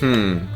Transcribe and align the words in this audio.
Hmm. 0.00 0.48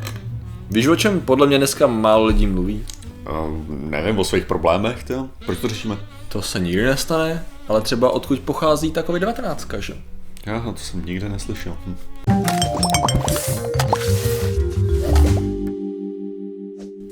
Víš, 0.71 0.87
o 0.87 0.97
čem 0.97 1.21
podle 1.21 1.47
mě 1.47 1.59
dneska 1.59 1.87
málo 1.87 2.25
lidí 2.25 2.47
mluví? 2.47 2.87
Uh, 3.31 3.61
nevím, 3.69 4.19
o 4.19 4.25
svých 4.25 4.47
problémech, 4.47 5.05
to. 5.05 5.29
Proč 5.47 5.59
to 5.59 5.69
řešíme? 5.69 5.97
To 6.29 6.43
se 6.43 6.61
nikdy 6.61 6.85
nestane, 6.85 7.45
ale 7.69 7.81
třeba 7.81 8.11
odkud 8.11 8.41
pochází 8.41 8.91
takový 8.91 9.21
19, 9.21 9.69
že? 9.79 9.95
Aha, 10.47 10.73
to 10.73 10.79
jsem 10.79 11.05
nikde 11.05 11.29
neslyšel. 11.29 11.77
Hm. 11.87 11.97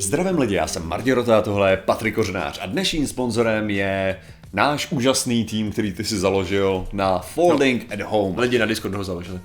Zdravím 0.01 0.39
lidi, 0.39 0.55
já 0.55 0.67
jsem 0.67 0.89
Martin 0.89 1.15
Rota 1.15 1.39
a 1.39 1.43
tohle 1.43 1.71
je 1.71 1.77
Patrik 1.77 2.15
Kořenář 2.15 2.59
a 2.63 2.67
dnešním 2.67 3.07
sponzorem 3.07 3.71
je 3.71 4.17
náš 4.53 4.93
úžasný 4.93 5.45
tým, 5.45 5.73
který 5.73 5.93
ty 5.93 6.05
si 6.05 6.19
založil 6.19 6.87
na 6.93 7.19
Folding 7.19 7.89
no. 7.89 7.95
at 7.95 8.11
Home. 8.11 8.39
Lidi 8.39 8.59
na 8.59 8.67
Discordu 8.67 8.99
ho 8.99 9.05
založili. 9.05 9.41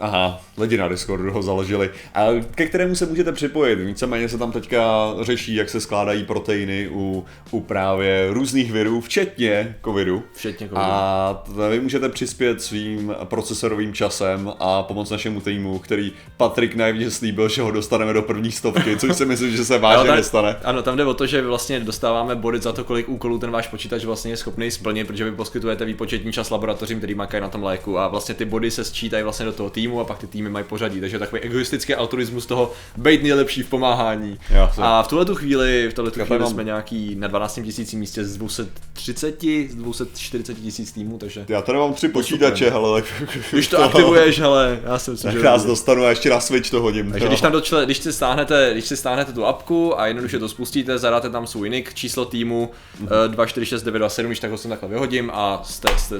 Aha, 0.00 0.40
lidi 0.58 0.76
na 0.76 0.88
Discordu 0.88 1.32
ho 1.32 1.42
založili, 1.42 1.90
a 2.14 2.26
ke 2.54 2.66
kterému 2.66 2.94
se 2.94 3.06
můžete 3.06 3.32
připojit. 3.32 3.76
Víceméně 3.76 4.28
se 4.28 4.38
tam 4.38 4.52
teďka 4.52 5.14
řeší, 5.20 5.54
jak 5.54 5.68
se 5.68 5.80
skládají 5.80 6.24
proteiny 6.24 6.88
u, 6.92 7.24
u 7.50 7.60
právě 7.60 8.26
různých 8.30 8.72
virů, 8.72 9.00
včetně 9.00 9.76
covidu. 9.84 10.22
Včetně 10.32 10.68
covidu. 10.68 10.84
A 10.84 11.44
vy 11.70 11.80
můžete 11.80 12.08
přispět 12.08 12.62
svým 12.62 13.14
procesorovým 13.24 13.92
časem 13.92 14.52
a 14.58 14.82
pomoct 14.82 15.10
našemu 15.10 15.40
týmu, 15.40 15.78
který 15.78 16.12
Patrik 16.36 16.74
naivně 16.74 17.10
slíbil, 17.10 17.48
že 17.48 17.62
ho 17.62 17.70
dostaneme 17.70 18.12
do 18.12 18.22
první 18.22 18.52
stovky, 18.52 18.96
což 18.96 19.16
si 19.16 19.26
myslím, 19.26 19.56
že 19.56 19.64
se 19.64 19.78
vážně 19.84 20.10
nestane. 20.10 20.56
Ano, 20.64 20.82
tam 20.82 20.96
jde 20.96 21.04
o 21.04 21.14
to, 21.14 21.26
že 21.26 21.42
vlastně 21.42 21.80
dostáváme 21.80 22.34
body 22.34 22.58
za 22.58 22.72
to, 22.72 22.84
kolik 22.84 23.08
úkolů 23.08 23.38
ten 23.38 23.50
váš 23.50 23.68
počítač 23.68 24.04
vlastně 24.04 24.32
je 24.32 24.36
schopný 24.36 24.70
splnit, 24.70 25.06
protože 25.06 25.24
vy 25.24 25.32
poskytujete 25.32 25.84
výpočetní 25.84 26.32
čas 26.32 26.50
laboratořím, 26.50 26.98
který 26.98 27.14
makají 27.14 27.40
na 27.40 27.48
tom 27.48 27.62
léku 27.62 27.98
a 27.98 28.08
vlastně 28.08 28.34
ty 28.34 28.44
body 28.44 28.70
se 28.70 28.84
sčítají 28.84 29.22
vlastně 29.22 29.46
do 29.46 29.52
toho 29.52 29.70
týmu 29.70 29.84
týmu 29.84 30.00
a 30.00 30.04
pak 30.04 30.18
ty 30.18 30.26
týmy 30.26 30.43
mají 30.50 30.64
pořadí. 30.64 31.00
Takže 31.00 31.18
takový 31.18 31.42
egoistický 31.42 31.94
altruismus 31.94 32.46
toho 32.46 32.72
být 32.96 33.22
nejlepší 33.22 33.62
v 33.62 33.68
pomáhání. 33.68 34.38
Jo, 34.54 34.70
a 34.78 35.02
v 35.02 35.08
tuhle 35.08 35.26
chvíli, 35.34 35.88
v 35.90 35.94
tuhle 35.94 36.10
chvíli 36.10 36.38
mám... 36.38 36.50
jsme 36.50 36.64
nějaký 36.64 37.14
na 37.14 37.28
12 37.28 37.60
tisících 37.64 37.98
místě 37.98 38.24
z 38.24 38.36
230, 38.36 39.42
z 39.68 39.74
240 39.74 40.54
tisíc 40.54 40.92
týmů, 40.92 41.18
takže... 41.18 41.44
Já 41.48 41.62
tady 41.62 41.78
mám 41.78 41.94
tři 41.94 42.08
počítače, 42.08 42.70
ale 42.70 43.02
tak... 43.02 43.30
Když 43.52 43.68
to 43.68 43.78
aktivuješ, 43.84 44.40
ale 44.40 44.80
já 44.84 44.98
si 44.98 45.10
myslím, 45.10 45.32
že... 45.32 45.42
nás 45.42 45.64
dostanu 45.64 46.04
a 46.04 46.10
ještě 46.10 46.30
na 46.30 46.40
Switch 46.40 46.70
to 46.70 46.82
hodím. 46.82 47.12
Takže 47.12 47.28
když 47.28 47.40
tam 47.40 47.52
dočle, 47.52 47.84
když 47.84 47.98
si 47.98 48.12
stáhnete, 48.12 48.70
když 48.72 48.84
si 48.84 48.96
stáhnete 48.96 49.32
tu 49.32 49.46
apku 49.46 50.00
a 50.00 50.06
jednoduše 50.06 50.38
to 50.38 50.48
spustíte, 50.48 50.98
zadáte 50.98 51.30
tam 51.30 51.46
svůj 51.46 51.70
nick, 51.70 51.94
číslo 51.94 52.24
týmu 52.24 52.70
mm-hmm. 53.02 53.28
246927, 53.28 54.28
když 54.28 54.40
tak 54.40 54.50
ho 54.50 54.58
sem 54.58 54.70
takhle 54.70 54.88
vyhodím 54.88 55.30
a, 55.34 55.60
jste, 55.64 55.88
jste, 55.98 56.16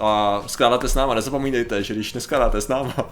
a 0.00 0.42
skládáte 0.46 0.88
s 0.88 0.94
náma. 0.94 1.14
Nezapomeňte, 1.14 1.82
že 1.82 1.94
když 1.94 2.14
neskládáte 2.14 2.60
s 2.60 2.68
náma, 2.68 3.10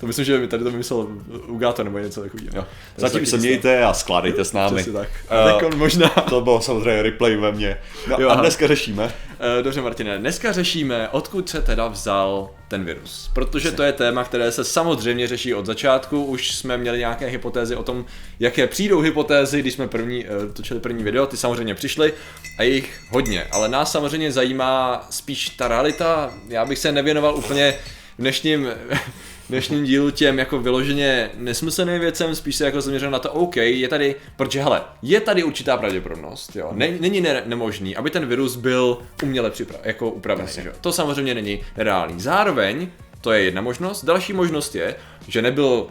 to 0.00 0.06
myslím, 0.06 0.24
že 0.24 0.38
mi 0.38 0.48
tady 0.48 0.64
to 0.64 0.70
vymyslel 0.70 1.06
Ugato 1.46 1.84
nebo 1.84 1.98
něco 1.98 2.22
takového. 2.22 2.66
Zatím 2.96 3.26
se 3.26 3.36
mějte 3.36 3.84
a 3.84 3.94
skládejte 3.94 4.44
s 4.44 4.52
námi. 4.52 4.84
tak. 4.84 5.08
Uh, 5.54 5.60
tak 5.60 5.74
možná. 5.74 6.08
To 6.08 6.40
bylo 6.40 6.60
samozřejmě 6.60 7.02
replay 7.02 7.36
ve 7.36 7.52
mně. 7.52 7.78
No, 8.08 8.16
jo, 8.20 8.28
a 8.28 8.34
dneska 8.34 8.66
řešíme? 8.66 9.04
Uh, 9.04 9.62
dobře 9.62 9.80
Martine, 9.80 10.18
dneska 10.18 10.52
řešíme, 10.52 11.08
odkud 11.08 11.48
se 11.48 11.62
teda 11.62 11.88
vzal 11.88 12.50
ten 12.68 12.84
virus. 12.84 13.30
Protože 13.34 13.72
to 13.72 13.82
je 13.82 13.92
téma, 13.92 14.24
které 14.24 14.52
se 14.52 14.64
samozřejmě 14.64 15.28
řeší 15.28 15.54
od 15.54 15.66
začátku. 15.66 16.24
Už 16.24 16.54
jsme 16.54 16.76
měli 16.76 16.98
nějaké 16.98 17.26
hypotézy 17.26 17.76
o 17.76 17.82
tom, 17.82 18.04
jaké 18.40 18.66
přijdou 18.66 19.00
hypotézy, 19.00 19.60
když 19.60 19.74
jsme 19.74 19.88
první, 19.88 20.24
uh, 20.24 20.52
točili 20.52 20.80
první 20.80 21.04
video, 21.04 21.26
ty 21.26 21.36
samozřejmě 21.36 21.74
přišly 21.74 22.12
a 22.58 22.62
jich 22.62 23.00
hodně. 23.10 23.44
Ale 23.52 23.68
nás 23.68 23.92
samozřejmě 23.92 24.32
zajímá 24.32 25.06
spíš 25.10 25.48
ta 25.48 25.68
realita. 25.68 26.30
Já 26.48 26.64
bych 26.64 26.78
se 26.78 26.92
nevěnoval 26.92 27.36
úplně 27.36 27.74
v 28.18 28.22
dnešním 28.22 28.68
dnešním 29.50 29.84
dílu 29.84 30.10
těm 30.10 30.38
jako 30.38 30.58
vyloženě 30.58 31.30
nesmyslným 31.36 32.00
věcem, 32.00 32.34
spíš 32.34 32.56
se 32.56 32.64
jako 32.64 32.80
zaměřil 32.80 33.10
na 33.10 33.18
to, 33.18 33.32
OK, 33.32 33.56
je 33.56 33.88
tady, 33.88 34.14
protože 34.36 34.62
hele, 34.62 34.82
je 35.02 35.20
tady 35.20 35.44
určitá 35.44 35.76
pravděpodobnost, 35.76 36.56
jo, 36.56 36.70
není 36.74 37.20
ne, 37.20 37.42
nemožný, 37.46 37.96
aby 37.96 38.10
ten 38.10 38.26
virus 38.26 38.56
byl 38.56 38.98
uměle 39.22 39.50
připraven, 39.50 39.86
jako 39.86 40.10
upravený, 40.10 40.48
jo. 40.64 40.72
to 40.80 40.92
samozřejmě 40.92 41.34
není 41.34 41.60
reálný. 41.76 42.20
Zároveň, 42.20 42.88
to 43.20 43.32
je 43.32 43.42
jedna 43.42 43.60
možnost, 43.60 44.04
další 44.04 44.32
možnost 44.32 44.74
je, 44.74 44.94
že 45.28 45.42
nebyl 45.42 45.86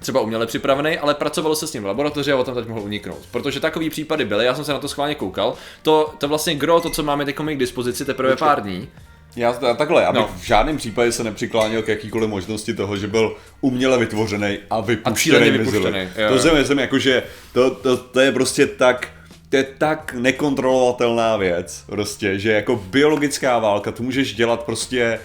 třeba 0.00 0.20
uměle 0.20 0.46
připravený, 0.46 0.98
ale 0.98 1.14
pracovalo 1.14 1.56
se 1.56 1.66
s 1.66 1.72
ním 1.72 1.82
v 1.82 1.86
laboratoři 1.86 2.32
a 2.32 2.36
o 2.36 2.44
tom 2.44 2.54
teď 2.54 2.68
mohl 2.68 2.80
uniknout. 2.80 3.18
Protože 3.30 3.60
takový 3.60 3.90
případy 3.90 4.24
byly, 4.24 4.44
já 4.44 4.54
jsem 4.54 4.64
se 4.64 4.72
na 4.72 4.78
to 4.78 4.88
schválně 4.88 5.14
koukal. 5.14 5.54
To, 5.82 6.14
to 6.18 6.28
vlastně 6.28 6.54
gro, 6.54 6.80
to, 6.80 6.90
co 6.90 7.02
máme 7.02 7.24
teď 7.24 7.36
k 7.36 7.58
dispozici 7.58 8.04
teprve 8.04 8.36
pár 8.36 8.62
dní, 8.62 8.88
já 9.36 9.52
takhle, 9.52 10.06
abych 10.06 10.20
no. 10.20 10.30
v 10.40 10.44
žádném 10.46 10.76
případě 10.76 11.12
se 11.12 11.24
nepřiklánil 11.24 11.82
k 11.82 11.88
jakýkoliv 11.88 12.30
možnosti 12.30 12.74
toho, 12.74 12.96
že 12.96 13.06
byl 13.06 13.36
uměle 13.60 13.98
vytvořený 13.98 14.58
a 14.70 14.80
vypuštěný. 14.80 15.48
A 15.48 15.52
vypuštěný 15.52 16.08
to 16.28 16.38
si 16.38 16.50
myslím, 16.50 16.78
jako, 16.78 16.98
že 16.98 17.22
to, 17.52 17.70
to, 17.70 17.96
to, 17.96 18.20
je 18.20 18.32
prostě 18.32 18.66
tak, 18.66 19.08
to 19.48 19.56
je 19.56 19.64
tak 19.78 20.14
nekontrolovatelná 20.18 21.36
věc, 21.36 21.84
prostě, 21.86 22.38
že 22.38 22.52
jako 22.52 22.76
biologická 22.76 23.58
válka, 23.58 23.92
to 23.92 24.02
můžeš 24.02 24.34
dělat 24.34 24.62
prostě 24.62 25.18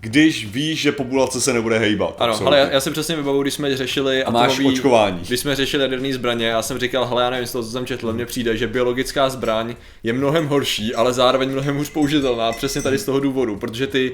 když 0.00 0.46
víš, 0.46 0.80
že 0.80 0.92
populace 0.92 1.40
se 1.40 1.52
nebude 1.52 1.78
hejbat. 1.78 2.14
Ano, 2.18 2.32
absolutně. 2.32 2.58
ale 2.58 2.66
já, 2.66 2.74
já 2.74 2.80
si 2.80 2.90
přesně 2.90 3.16
vybavu, 3.16 3.42
když 3.42 3.54
jsme 3.54 3.76
řešili 3.76 4.24
a 4.24 4.30
máš 4.30 4.52
atomový, 4.52 4.74
očkování. 4.74 5.20
Když 5.26 5.40
jsme 5.40 5.56
řešili 5.56 5.82
jaderné 5.82 6.12
zbraně, 6.12 6.46
já 6.46 6.62
jsem 6.62 6.78
říkal, 6.78 7.06
hele, 7.06 7.22
já 7.22 7.30
nevím, 7.30 7.46
co 7.46 7.62
jsem 7.62 7.86
četl, 7.86 8.12
mně 8.12 8.26
přijde, 8.26 8.56
že 8.56 8.66
biologická 8.66 9.28
zbraň 9.28 9.74
je 10.02 10.12
mnohem 10.12 10.46
horší, 10.46 10.94
ale 10.94 11.12
zároveň 11.12 11.50
mnohem 11.50 11.76
hůř 11.76 11.90
použitelná, 11.90 12.52
přesně 12.52 12.82
tady 12.82 12.98
z 12.98 13.04
toho 13.04 13.20
důvodu, 13.20 13.56
protože 13.56 13.86
ty 13.86 14.12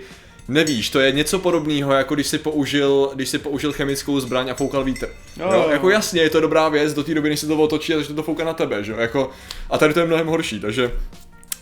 nevíš, 0.48 0.90
to 0.90 1.00
je 1.00 1.12
něco 1.12 1.38
podobného, 1.38 1.92
jako 1.92 2.14
když 2.14 2.26
si 2.26 2.38
použil, 2.38 3.10
když 3.14 3.28
si 3.28 3.38
použil 3.38 3.72
chemickou 3.72 4.20
zbraň 4.20 4.50
a 4.50 4.54
foukal 4.54 4.84
vítr. 4.84 5.08
Jo, 5.40 5.50
jo, 5.52 5.68
jako 5.70 5.90
jasně, 5.90 6.20
je 6.20 6.30
to 6.30 6.40
dobrá 6.40 6.68
věc 6.68 6.94
do 6.94 7.04
té 7.04 7.14
doby, 7.14 7.28
než 7.28 7.40
se 7.40 7.46
to 7.46 7.56
otočí 7.56 7.94
a 7.94 7.98
začne 7.98 8.14
to 8.14 8.22
foukat 8.22 8.46
na 8.46 8.52
tebe, 8.52 8.84
že 8.84 8.92
jo? 8.92 8.98
Jako, 8.98 9.30
a 9.70 9.78
tady 9.78 9.94
to 9.94 10.00
je 10.00 10.06
mnohem 10.06 10.26
horší, 10.26 10.60
takže 10.60 10.92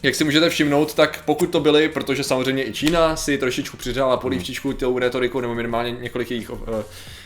jak 0.04 0.15
si 0.15 0.25
můžete 0.25 0.50
všimnout, 0.50 0.94
tak 0.94 1.22
pokud 1.25 1.47
to 1.50 1.60
byly, 1.60 1.88
protože 1.88 2.25
samozřejmě 2.25 2.66
i 2.66 2.72
Čína 2.72 3.16
si 3.16 3.38
trošičku 3.38 3.76
přidala 3.76 4.16
polívčičku 4.16 4.72
tou 4.72 4.98
retorikou, 4.98 5.41
nebo 5.41 5.54
minimálně 5.54 5.91
několik 6.00 6.31
jejich 6.31 6.50
uh, 6.50 6.59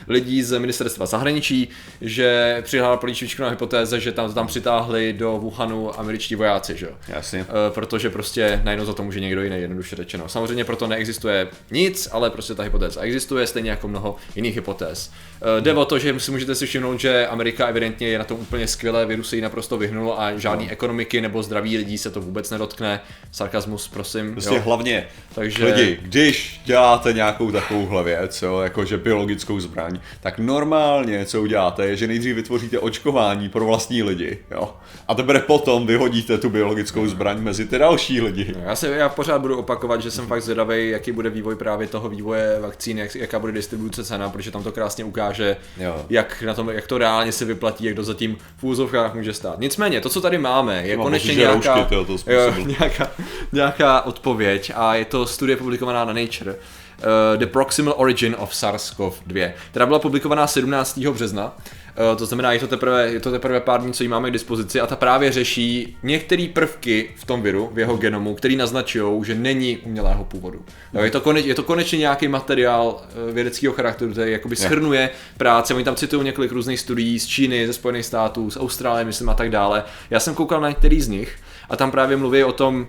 lidí 0.09 0.43
z 0.43 0.59
ministerstva 0.59 1.07
zahraničí, 1.07 1.69
že 2.01 2.59
přihrála 2.63 2.97
polívčičku 2.97 3.43
na 3.43 3.49
hypotéze, 3.49 4.01
že 4.01 4.13
tam, 4.13 4.35
tam 4.35 4.47
přitáhli 4.47 5.13
do 5.13 5.39
Wuhanu 5.39 6.01
američtí 6.01 6.35
vojáci, 6.35 6.77
že? 6.77 6.89
Jasně. 7.09 7.41
Uh, 7.41 7.47
protože 7.75 8.11
prostě 8.11 8.61
najednou 8.65 8.87
za 8.87 8.93
to 8.93 9.03
může 9.03 9.21
někdo 9.21 9.43
jiný, 9.43 9.61
jednoduše 9.61 9.97
řečeno. 9.97 10.29
Samozřejmě 10.29 10.65
proto 10.65 10.87
neexistuje 10.87 11.49
nic, 11.71 12.09
ale 12.13 12.31
prostě 12.31 12.55
ta 12.55 12.63
hypotéza 12.63 13.01
existuje, 13.01 13.47
stejně 13.47 13.71
jako 13.71 13.89
mnoho 13.89 14.17
jiných 14.37 14.55
hypotéz. 14.55 15.11
Uh, 15.41 15.65
jde 15.65 15.75
o 15.75 15.85
to, 15.85 15.99
že 15.99 16.21
si 16.21 16.31
můžete 16.31 16.55
si 16.55 16.67
všimnout, 16.67 17.01
že 17.01 17.27
Amerika 17.27 17.67
evidentně 17.67 18.09
je 18.09 18.19
na 18.19 18.25
tom 18.25 18.41
úplně 18.41 18.67
skvělé, 18.67 19.07
virus 19.07 19.29
se 19.29 19.37
jí 19.37 19.43
naprosto 19.43 19.79
vyhnulo 19.79 20.21
a 20.21 20.37
žádný 20.37 20.67
no. 20.67 20.73
ekonomiky 20.73 21.21
nebo 21.21 21.43
zdraví 21.43 21.77
lidí 21.77 21.99
se 21.99 22.11
to 22.11 22.21
vůbec 22.21 22.51
nedotkne 22.51 22.68
nedotkne. 22.69 23.01
Sarkazmus, 23.33 23.89
prosím. 23.89 24.33
Prostě 24.33 24.55
jo. 24.55 24.63
hlavně, 24.65 25.07
Takže... 25.35 25.65
lidi, 25.65 25.99
když 26.03 26.61
děláte 26.65 27.13
nějakou 27.13 27.51
takovouhle 27.51 28.05
věc, 28.05 28.43
jo, 28.43 28.61
jakože 28.61 28.97
biologickou 28.97 29.61
zbraň, 29.61 30.01
tak 30.21 30.39
normálně, 30.39 31.25
co 31.25 31.43
uděláte, 31.43 31.87
je, 31.87 31.97
že 31.97 32.07
nejdřív 32.07 32.37
vytvoříte 32.37 32.79
očkování 32.79 33.49
pro 33.49 33.65
vlastní 33.65 34.03
lidi, 34.03 34.39
jo. 34.51 34.75
A 35.09 35.15
teprve 35.15 35.41
potom 35.41 35.87
vyhodíte 35.87 36.39
tu 36.39 36.51
biologickou 36.51 37.07
zbraň 37.07 37.43
mezi 37.43 37.67
ty 37.67 37.79
další 37.79 38.21
lidi. 38.21 38.55
Já 38.65 38.77
se 38.77 38.89
já 38.89 39.09
pořád 39.09 39.41
budu 39.41 39.59
opakovat, 39.59 40.03
že 40.03 40.11
jsem 40.11 40.27
fakt 40.27 40.43
zvědavý, 40.43 40.91
jaký 40.91 41.13
bude 41.13 41.31
vývoj 41.31 41.57
právě 41.57 41.87
toho 41.87 42.09
vývoje 42.09 42.61
vakcíny, 42.61 43.01
jak, 43.01 43.15
jaká 43.15 43.39
bude 43.39 43.53
distribuce 43.53 44.05
cena, 44.05 44.31
protože 44.31 44.51
tam 44.51 44.63
to 44.63 44.73
krásně 44.73 45.05
ukáže, 45.05 45.57
jo. 45.77 46.07
jak 46.11 46.43
na 46.43 46.55
tom, 46.55 46.69
jak 46.69 46.87
to 46.87 46.99
reálně 46.99 47.33
se 47.33 47.45
vyplatí, 47.45 47.85
jak 47.85 47.97
to 47.97 48.05
zatím 48.05 48.37
v 48.57 48.65
úzovkách 48.65 49.15
může 49.15 49.35
stát. 49.35 49.61
Nicméně, 49.61 50.01
to, 50.01 50.09
co 50.09 50.21
tady 50.21 50.39
máme, 50.39 50.83
je 50.87 50.97
konečně 50.97 51.35
nějaká, 51.35 51.75
roušky, 51.75 51.95
to 52.25 52.33
jo, 52.33 52.53
nějaká, 52.79 53.11
nějaká 53.53 54.01
odpověď 54.01 54.73
a 54.75 54.95
je 54.95 55.05
to 55.05 55.27
studie 55.27 55.57
publikovaná 55.57 56.05
na 56.05 56.13
Nature. 56.13 56.55
Uh, 56.99 57.37
The 57.37 57.47
Proximal 57.47 57.95
Origin 57.97 58.37
of 58.39 58.53
SARS-CoV-2, 58.53 59.53
která 59.71 59.87
byla 59.87 59.99
publikovaná 59.99 60.47
17. 60.47 60.99
března. 60.99 61.45
Uh, 61.47 62.19
to 62.19 62.27
znamená, 62.27 62.53
je 62.53 62.59
to, 62.59 62.67
teprve, 62.67 63.09
je 63.09 63.21
to 63.21 63.31
teprve 63.31 63.61
pár 63.61 63.83
dní, 63.83 63.93
co 63.93 64.03
ji 64.03 64.09
máme 64.09 64.31
k 64.31 64.33
dispozici 64.33 64.81
a 64.81 64.87
ta 64.87 64.97
právě 64.97 65.33
řeší 65.33 65.97
některé 66.03 66.47
prvky 66.53 67.11
v 67.17 67.25
tom 67.25 67.43
viru, 67.43 67.71
v 67.73 67.79
jeho 67.79 67.97
genomu, 67.97 68.35
který 68.35 68.57
naznačují, 68.57 69.25
že 69.25 69.35
není 69.35 69.79
umělého 69.79 70.25
původu. 70.25 70.65
No, 70.93 71.05
je, 71.05 71.11
to 71.11 71.21
koneč, 71.21 71.45
je 71.45 71.55
to 71.55 71.63
konečně 71.63 71.99
nějaký 71.99 72.29
materiál 72.29 72.87
uh, 72.87 73.35
vědeckého 73.35 73.75
charakteru, 73.75 74.13
který 74.13 74.33
jakoby 74.33 74.57
schrnuje 74.57 75.11
práce. 75.37 75.75
Oni 75.75 75.85
tam 75.85 75.97
citují 75.97 76.25
několik 76.25 76.53
různých 76.53 76.81
studií 76.81 77.21
z 77.21 77.27
Číny, 77.27 77.67
ze 77.67 77.73
Spojených 77.73 78.07
států, 78.07 78.51
z 78.51 78.57
Austrálie, 78.57 79.05
myslím 79.05 79.29
a 79.29 79.35
tak 79.35 79.51
dále. 79.51 79.85
Já 80.11 80.21
jsem 80.21 80.35
koukal 80.35 80.61
na 80.61 80.69
některý 80.69 81.01
z 81.01 81.09
nich 81.09 81.39
a 81.69 81.77
tam 81.77 81.91
právě 81.91 82.17
mluví 82.17 82.45
o 82.45 82.53
tom, 82.53 82.87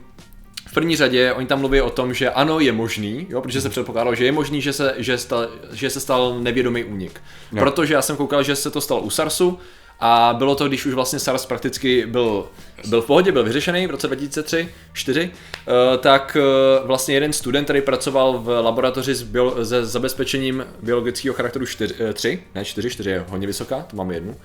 v 0.70 0.74
první 0.74 0.96
řadě 0.96 1.34
oni 1.34 1.48
tam 1.48 1.60
mluví 1.60 1.82
o 1.82 1.90
tom, 1.90 2.14
že 2.14 2.30
ano, 2.30 2.60
je 2.60 2.72
možný, 2.72 3.28
jo, 3.30 3.42
protože 3.42 3.62
se 3.62 3.70
předpokládalo, 3.70 4.16
že 4.16 4.26
je 4.26 4.32
možný, 4.32 4.62
že 4.62 4.74
se, 4.74 4.94
že 4.98 5.18
stal, 5.18 5.48
že 5.72 5.90
se 5.90 6.00
stal 6.00 6.40
nevědomý 6.40 6.84
únik. 6.84 7.22
Jo. 7.52 7.60
Protože 7.60 7.94
já 7.94 8.02
jsem 8.02 8.16
koukal, 8.16 8.44
že 8.44 8.56
se 8.56 8.72
to 8.72 8.82
stalo 8.82 9.02
u 9.02 9.10
SARSu 9.10 9.60
A 10.00 10.36
bylo 10.38 10.56
to, 10.56 10.68
když 10.68 10.86
už 10.86 10.94
vlastně 10.94 11.20
SARS 11.20 11.46
prakticky 11.46 12.06
byl, 12.06 12.46
byl 12.88 13.02
v 13.02 13.06
pohodě, 13.06 13.32
byl 13.32 13.44
vyřešený 13.44 13.88
v 13.88 13.92
roce 13.92 14.08
2003 14.08 14.70
4 14.94 15.32
eh, 15.32 15.98
tak 15.98 16.38
eh, 16.40 16.88
vlastně 16.88 17.16
jeden 17.16 17.34
student, 17.34 17.66
který 17.66 17.82
pracoval 17.82 18.38
v 18.38 18.62
laboratoři 18.62 19.16
s 19.16 19.24
bio, 19.24 19.66
se 19.66 19.86
zabezpečením 19.86 20.66
biologického 20.84 21.34
charakteru 21.34 21.66
4, 21.66 21.96
3, 22.14 22.44
ne 22.56 22.66
4, 22.66 22.90
4 22.90 23.10
je 23.10 23.26
hodně 23.30 23.48
vysoká, 23.48 23.86
to 23.90 23.98
máme 23.98 24.14
jednu. 24.14 24.36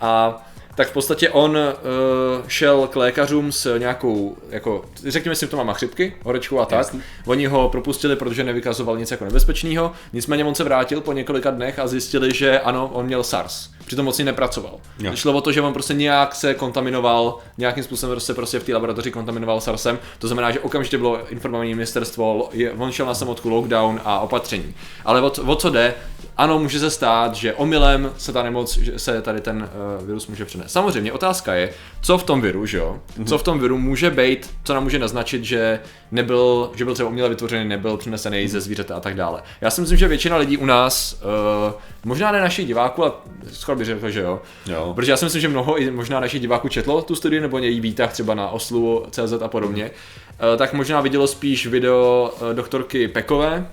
A 0.00 0.42
tak 0.74 0.88
v 0.88 0.92
podstatě 0.92 1.30
on 1.30 1.50
uh, 1.56 2.48
šel 2.48 2.86
k 2.86 2.96
lékařům 2.96 3.52
s 3.52 3.78
nějakou, 3.78 4.36
jako, 4.50 4.84
řekněme 5.06 5.34
symptomama 5.34 5.72
chřipky, 5.72 6.14
horečkou 6.24 6.58
a 6.60 6.64
tak. 6.64 6.78
Jasný. 6.78 7.02
Oni 7.26 7.46
ho 7.46 7.68
propustili, 7.68 8.16
protože 8.16 8.44
nevykazoval 8.44 8.98
nic 8.98 9.10
jako 9.10 9.24
nebezpečného. 9.24 9.92
Nicméně 10.12 10.44
on 10.44 10.54
se 10.54 10.64
vrátil 10.64 11.00
po 11.00 11.12
několika 11.12 11.50
dnech 11.50 11.78
a 11.78 11.86
zjistili, 11.86 12.34
že 12.34 12.60
ano, 12.60 12.90
on 12.92 13.06
měl 13.06 13.22
SARS. 13.24 13.70
Přitom 13.86 14.04
moc 14.04 14.18
nepracoval. 14.18 14.80
Jo. 14.98 15.16
Šlo 15.16 15.32
o 15.32 15.40
to, 15.40 15.52
že 15.52 15.60
on 15.60 15.72
prostě 15.72 15.94
nějak 15.94 16.34
se 16.34 16.54
kontaminoval, 16.54 17.38
nějakým 17.58 17.84
způsobem 17.84 18.20
se 18.20 18.34
prostě 18.34 18.58
v 18.58 18.64
té 18.64 18.74
laboratoři 18.74 19.10
kontaminoval 19.10 19.60
SARSem. 19.60 19.98
To 20.18 20.26
znamená, 20.26 20.50
že 20.50 20.60
okamžitě 20.60 20.98
bylo 20.98 21.28
informované 21.28 21.70
ministerstvo, 21.70 22.50
on 22.78 22.92
šel 22.92 23.06
na 23.06 23.14
samotku 23.14 23.48
lockdown 23.48 24.00
a 24.04 24.20
opatření. 24.20 24.74
Ale 25.04 25.20
o, 25.20 25.30
o 25.46 25.56
co 25.56 25.70
jde? 25.70 25.94
Ano, 26.36 26.58
může 26.58 26.78
se 26.78 26.90
stát, 26.90 27.34
že 27.34 27.54
omylem 27.54 28.12
se 28.18 28.32
ta 28.32 28.42
nemoc, 28.42 28.76
že 28.78 28.98
se 28.98 29.22
tady 29.22 29.40
ten 29.40 29.68
uh, 30.00 30.06
virus 30.06 30.26
může 30.26 30.44
přenést. 30.44 30.72
Samozřejmě 30.72 31.12
otázka 31.12 31.54
je, 31.54 31.72
co 32.02 32.18
v 32.18 32.22
tom 32.22 32.40
viru, 32.40 32.66
že 32.66 32.78
jo? 32.78 33.00
Mm-hmm. 33.18 33.24
Co 33.24 33.38
v 33.38 33.42
tom 33.42 33.58
viru 33.58 33.78
může 33.78 34.10
být, 34.10 34.50
co 34.64 34.74
nám 34.74 34.82
může 34.82 34.98
naznačit, 34.98 35.44
že 35.44 35.80
nebyl, 36.10 36.70
že 36.74 36.84
byl 36.84 36.94
třeba 36.94 37.08
uměle 37.08 37.28
vytvořený, 37.28 37.68
nebyl 37.68 37.96
přinesený 37.96 38.44
mm-hmm. 38.44 38.48
ze 38.48 38.60
zvířete 38.60 38.94
a 38.94 39.00
tak 39.00 39.14
dále. 39.14 39.42
Já 39.60 39.70
si 39.70 39.80
myslím, 39.80 39.98
že 39.98 40.08
většina 40.08 40.36
lidí 40.36 40.56
u 40.56 40.66
nás, 40.66 41.22
uh, 41.68 41.72
možná 42.04 42.32
ne 42.32 42.40
našich 42.40 42.66
diváků, 42.66 43.02
ale 43.02 43.12
skoro 43.52 43.78
bych 43.78 43.86
řekl, 43.86 44.10
že 44.10 44.20
jo. 44.20 44.40
jo. 44.66 44.92
Protože 44.94 45.12
já 45.12 45.16
si 45.16 45.24
myslím, 45.24 45.40
že 45.40 45.48
mnoho 45.48 45.78
i 45.78 45.90
možná 45.90 46.20
našich 46.20 46.40
diváků 46.40 46.68
četlo 46.68 47.02
tu 47.02 47.14
studii 47.14 47.40
nebo 47.40 47.58
její 47.58 47.80
výtah 47.80 48.12
třeba 48.12 48.34
na 48.34 48.48
oslu, 48.48 49.06
CZ 49.10 49.32
a 49.42 49.48
podobně. 49.48 49.84
Mm-hmm. 49.84 50.52
Uh, 50.52 50.58
tak 50.58 50.72
možná 50.72 51.00
vidělo 51.00 51.26
spíš 51.26 51.66
video 51.66 52.32
uh, 52.40 52.54
doktorky 52.54 53.08
Pekové, 53.08 53.66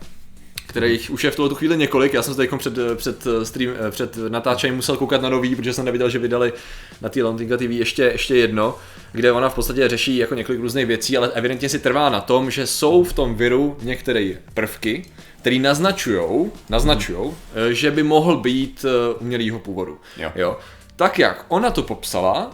kterých 0.69 1.11
už 1.11 1.23
je 1.23 1.31
v 1.31 1.35
tuhle 1.35 1.55
chvíli 1.55 1.77
několik. 1.77 2.13
Já 2.13 2.23
jsem 2.23 2.33
se 2.33 2.47
před, 2.57 2.73
před, 2.95 3.27
stream, 3.43 3.73
před 3.89 4.17
natáčením 4.29 4.75
musel 4.75 4.97
koukat 4.97 5.21
na 5.21 5.29
nový, 5.29 5.55
protože 5.55 5.73
jsem 5.73 5.85
neviděl, 5.85 6.09
že 6.09 6.19
vydali 6.19 6.53
na 7.01 7.09
té 7.09 7.23
Londýnka 7.23 7.57
TV 7.57 7.61
ještě, 7.61 8.03
ještě 8.03 8.35
jedno, 8.35 8.75
kde 9.11 9.31
ona 9.31 9.49
v 9.49 9.55
podstatě 9.55 9.89
řeší 9.89 10.17
jako 10.17 10.35
několik 10.35 10.61
různých 10.61 10.85
věcí, 10.85 11.17
ale 11.17 11.31
evidentně 11.33 11.69
si 11.69 11.79
trvá 11.79 12.09
na 12.09 12.21
tom, 12.21 12.51
že 12.51 12.67
jsou 12.67 13.03
v 13.03 13.13
tom 13.13 13.35
viru 13.35 13.77
některé 13.81 14.31
prvky, 14.53 15.05
které 15.41 15.59
naznačují, 15.59 16.51
naznačujou, 16.69 17.35
hmm. 17.55 17.73
že 17.73 17.91
by 17.91 18.03
mohl 18.03 18.37
být 18.37 18.85
eh, 18.85 19.13
umělýho 19.19 19.59
původu. 19.59 19.97
Jo. 20.17 20.31
jo. 20.35 20.57
Tak 20.95 21.19
jak 21.19 21.45
ona 21.47 21.71
to 21.71 21.83
popsala, 21.83 22.51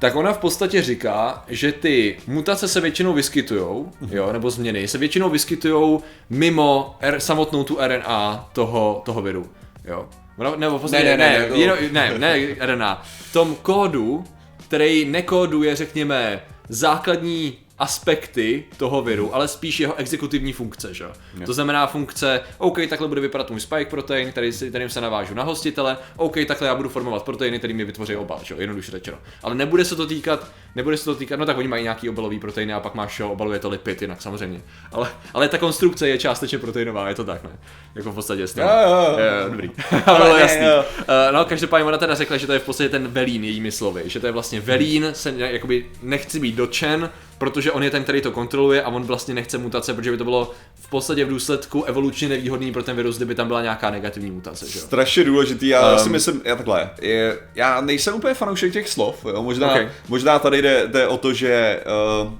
tak 0.00 0.16
ona 0.16 0.32
v 0.32 0.38
podstatě 0.38 0.82
říká, 0.82 1.44
že 1.48 1.72
ty 1.72 2.16
mutace 2.26 2.68
se 2.68 2.80
většinou 2.80 3.12
vyskytují, 3.12 3.84
mhm. 4.00 4.16
jo, 4.16 4.32
nebo 4.32 4.50
změny, 4.50 4.88
se 4.88 4.98
většinou 4.98 5.30
vyskytují 5.30 5.98
mimo 6.30 6.96
R, 7.00 7.20
samotnou 7.20 7.64
tu 7.64 7.78
RNA 7.80 8.50
toho, 8.52 9.02
toho 9.04 9.22
viru, 9.22 9.50
jo. 9.84 10.08
Nebo 10.56 10.78
v 10.78 10.80
podstatě, 10.80 11.04
ne, 11.04 11.16
ne, 11.16 11.38
ne, 11.38 11.66
ne, 11.66 11.90
ne, 11.92 12.18
ne, 12.18 12.36
ne 12.38 12.56
RNA. 12.66 13.02
V 13.04 13.32
tom 13.32 13.54
kódu, 13.54 14.24
který 14.64 15.04
nekóduje, 15.04 15.76
řekněme, 15.76 16.42
základní 16.68 17.58
aspekty 17.80 18.64
toho 18.76 19.02
viru, 19.02 19.34
ale 19.34 19.48
spíš 19.48 19.80
jeho 19.80 19.96
exekutivní 19.96 20.52
funkce, 20.52 20.94
že? 20.94 21.04
Yeah. 21.04 21.46
To 21.46 21.52
znamená 21.52 21.86
funkce, 21.86 22.40
OK, 22.58 22.78
takhle 22.88 23.08
bude 23.08 23.20
vypadat 23.20 23.50
můj 23.50 23.60
spike 23.60 23.90
protein, 23.90 24.30
který, 24.30 24.52
kterým 24.52 24.88
se 24.88 25.00
navážu 25.00 25.34
na 25.34 25.42
hostitele, 25.42 25.96
OK, 26.16 26.36
takhle 26.48 26.68
já 26.68 26.74
budu 26.74 26.88
formovat 26.88 27.22
proteiny, 27.22 27.58
který 27.58 27.74
mi 27.74 27.84
vytvoří 27.84 28.16
obal, 28.16 28.40
že? 28.42 28.54
jednoduše 28.58 28.92
řečeno. 28.92 29.18
Ale 29.42 29.54
nebude 29.54 29.84
se 29.84 29.96
to 29.96 30.06
týkat, 30.06 30.50
nebude 30.74 30.96
se 30.96 31.04
to 31.04 31.14
týkat, 31.14 31.36
no 31.36 31.46
tak 31.46 31.58
oni 31.58 31.68
mají 31.68 31.82
nějaký 31.82 32.08
obalový 32.08 32.40
proteiny 32.40 32.72
a 32.72 32.80
pak 32.80 32.94
máš, 32.94 33.20
jo, 33.20 33.30
obaluje 33.30 33.58
to 33.58 33.68
lipid, 33.68 34.02
jinak 34.02 34.22
samozřejmě. 34.22 34.62
Ale, 34.92 35.08
ale 35.34 35.48
ta 35.48 35.58
konstrukce 35.58 36.08
je 36.08 36.18
částečně 36.18 36.58
proteinová, 36.58 37.08
je 37.08 37.14
to 37.14 37.24
tak, 37.24 37.44
ne? 37.44 37.50
Jako 37.94 38.12
v 38.12 38.14
podstatě 38.14 38.42
jo, 38.42 38.46
jo, 38.58 39.18
jo. 39.18 39.50
dobrý. 39.50 39.70
ale 40.06 40.40
jasný. 40.40 40.64
Jo. 40.64 40.84
Uh, 40.98 41.04
no, 41.32 41.44
každopádně 41.44 41.84
ona 41.84 41.98
teda 41.98 42.14
řekla, 42.14 42.36
že 42.36 42.46
to 42.46 42.52
je 42.52 42.58
v 42.58 42.64
podstatě 42.64 42.88
ten 42.88 43.08
velín 43.08 43.44
jejími 43.44 43.72
slovy, 43.72 44.02
že 44.06 44.20
to 44.20 44.26
je 44.26 44.32
vlastně 44.32 44.60
velín, 44.60 45.08
se 45.12 45.34
jakoby 45.36 45.86
nechci 46.02 46.40
být 46.40 46.54
dočen, 46.54 47.10
protože 47.38 47.72
on 47.72 47.82
je 47.82 47.90
ten, 47.90 48.02
který 48.02 48.20
to 48.20 48.32
kontroluje 48.32 48.82
a 48.82 48.88
on 48.88 49.02
vlastně 49.02 49.34
nechce 49.34 49.58
mutace, 49.58 49.94
protože 49.94 50.10
by 50.10 50.16
to 50.16 50.24
bylo 50.24 50.50
v 50.74 50.90
podstatě 50.90 51.24
v 51.24 51.28
důsledku 51.28 51.84
evolučně 51.84 52.28
nevýhodný 52.28 52.72
pro 52.72 52.82
ten 52.82 52.96
virus, 52.96 53.16
kdyby 53.16 53.34
tam 53.34 53.46
byla 53.46 53.62
nějaká 53.62 53.90
negativní 53.90 54.30
mutace. 54.30 54.66
Že? 54.68 54.78
Strašně 54.78 55.24
důležitý, 55.24 55.68
já 55.68 55.92
um, 55.92 55.98
si 55.98 56.08
myslím, 56.08 56.42
já 56.44 56.56
takhle, 56.56 56.90
je, 57.00 57.38
já 57.54 57.80
nejsem 57.80 58.14
úplně 58.14 58.34
fanoušek 58.34 58.72
těch 58.72 58.88
slov, 58.88 59.24
jo? 59.24 59.42
Možná, 59.42 59.70
okay. 59.70 59.88
možná 60.08 60.38
tady 60.38 60.59
jde, 60.62 60.86
jde 60.86 61.08
o 61.08 61.16
to, 61.16 61.32
že, 61.32 61.80
uh, 62.24 62.32